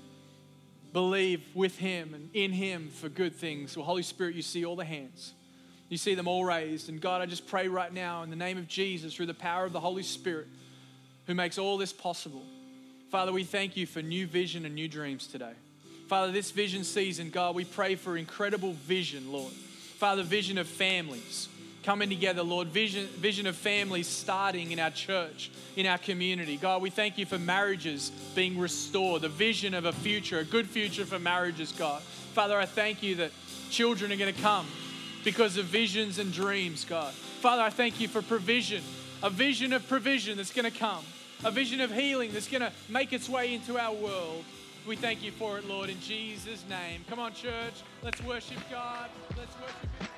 believe 0.93 1.43
with 1.55 1.79
Him 1.79 2.15
and 2.15 2.31
in 2.35 2.53
Him 2.53 2.89
for 2.89 3.09
good 3.09 3.35
things. 3.35 3.77
Well, 3.77 3.87
Holy 3.87 4.03
Spirit, 4.03 4.35
you 4.35 4.43
see 4.43 4.65
all 4.65 4.77
the 4.77 4.85
hands. 4.85 5.33
You 5.89 5.97
see 5.97 6.15
them 6.15 6.29
all 6.29 6.45
raised. 6.45 6.89
And 6.89 7.01
God, 7.01 7.23
I 7.23 7.27
just 7.27 7.47
pray 7.47 7.69
right 7.69 7.93
now 7.93 8.23
in 8.23 8.31
the 8.31 8.37
name 8.37 8.59
of 8.59 8.69
Jesus, 8.69 9.15
through 9.15 9.27
the 9.27 9.35
power 9.35 9.65
of 9.65 9.73
the 9.73 9.81
Holy 9.81 10.03
Spirit, 10.03 10.49
who 11.27 11.35
makes 11.35 11.59
all 11.59 11.79
this 11.79 11.93
possible. 11.93 12.43
Father, 13.11 13.33
we 13.33 13.45
thank 13.45 13.77
you 13.77 13.87
for 13.87 14.03
new 14.03 14.27
vision 14.27 14.67
and 14.67 14.75
new 14.75 14.89
dreams 14.89 15.27
today. 15.27 15.53
Father, 16.09 16.33
this 16.33 16.51
vision 16.51 16.85
season, 16.85 17.31
God, 17.31 17.55
we 17.55 17.65
pray 17.65 17.95
for 17.95 18.17
incredible 18.17 18.73
vision, 18.73 19.33
Lord. 19.33 19.53
Father, 19.53 20.23
vision 20.23 20.59
of 20.59 20.67
families 20.67 21.49
coming 21.89 22.11
together, 22.11 22.43
Lord. 22.43 22.69
Vision, 22.69 23.07
vision 23.17 23.47
of 23.47 23.57
families 23.57 24.07
starting 24.07 24.73
in 24.73 24.79
our 24.79 24.91
church, 24.91 25.51
in 25.75 25.87
our 25.87 25.97
community. 25.97 26.59
God, 26.59 26.83
we 26.83 26.91
thank 26.91 27.17
you 27.17 27.25
for 27.25 27.39
marriages 27.39 28.11
being 28.35 28.59
restored, 28.59 29.23
the 29.23 29.31
vision 29.31 29.73
of 29.73 29.87
a 29.87 29.93
future, 29.95 30.41
a 30.41 30.45
good 30.45 30.67
future 30.67 31.07
for 31.07 31.19
marriages, 31.19 31.73
God. 31.73 32.03
Father, 32.03 32.59
I 32.59 32.67
thank 32.67 33.03
you 33.03 33.15
that 33.15 33.31
children 33.71 34.13
are 34.13 34.17
going 34.17 34.35
to 34.35 34.39
come 34.43 34.67
because 35.25 35.57
of 35.57 35.65
visions 35.65 36.19
and 36.19 36.31
dreams, 36.31 36.85
God. 36.85 37.15
Father, 37.15 37.63
I 37.63 37.71
thank 37.71 37.99
you 38.01 38.07
for 38.07 38.21
provision, 38.21 38.83
a 39.23 39.31
vision 39.31 39.73
of 39.73 39.89
provision 39.89 40.37
that's 40.37 40.53
going 40.53 40.71
to 40.71 40.79
come, 40.79 41.07
a 41.43 41.51
vision 41.51 41.81
of 41.81 41.91
healing 41.91 42.35
that's 42.35 42.49
going 42.49 42.61
to 42.61 42.73
make 42.91 43.15
its 43.15 43.31
way 43.31 43.55
into 43.55 43.79
our 43.79 43.95
world. 43.95 44.45
We 44.87 44.97
thank 44.97 45.23
you 45.23 45.31
for 45.31 45.57
it, 45.57 45.67
Lord, 45.67 45.89
in 45.89 45.99
Jesus' 46.03 46.63
name. 46.69 47.07
Come 47.09 47.19
on, 47.19 47.33
church. 47.33 47.81
Let's 48.03 48.23
worship 48.25 48.59
God. 48.71 49.09
Let's 49.39 49.55
worship 49.59 50.03
Him. 50.03 50.18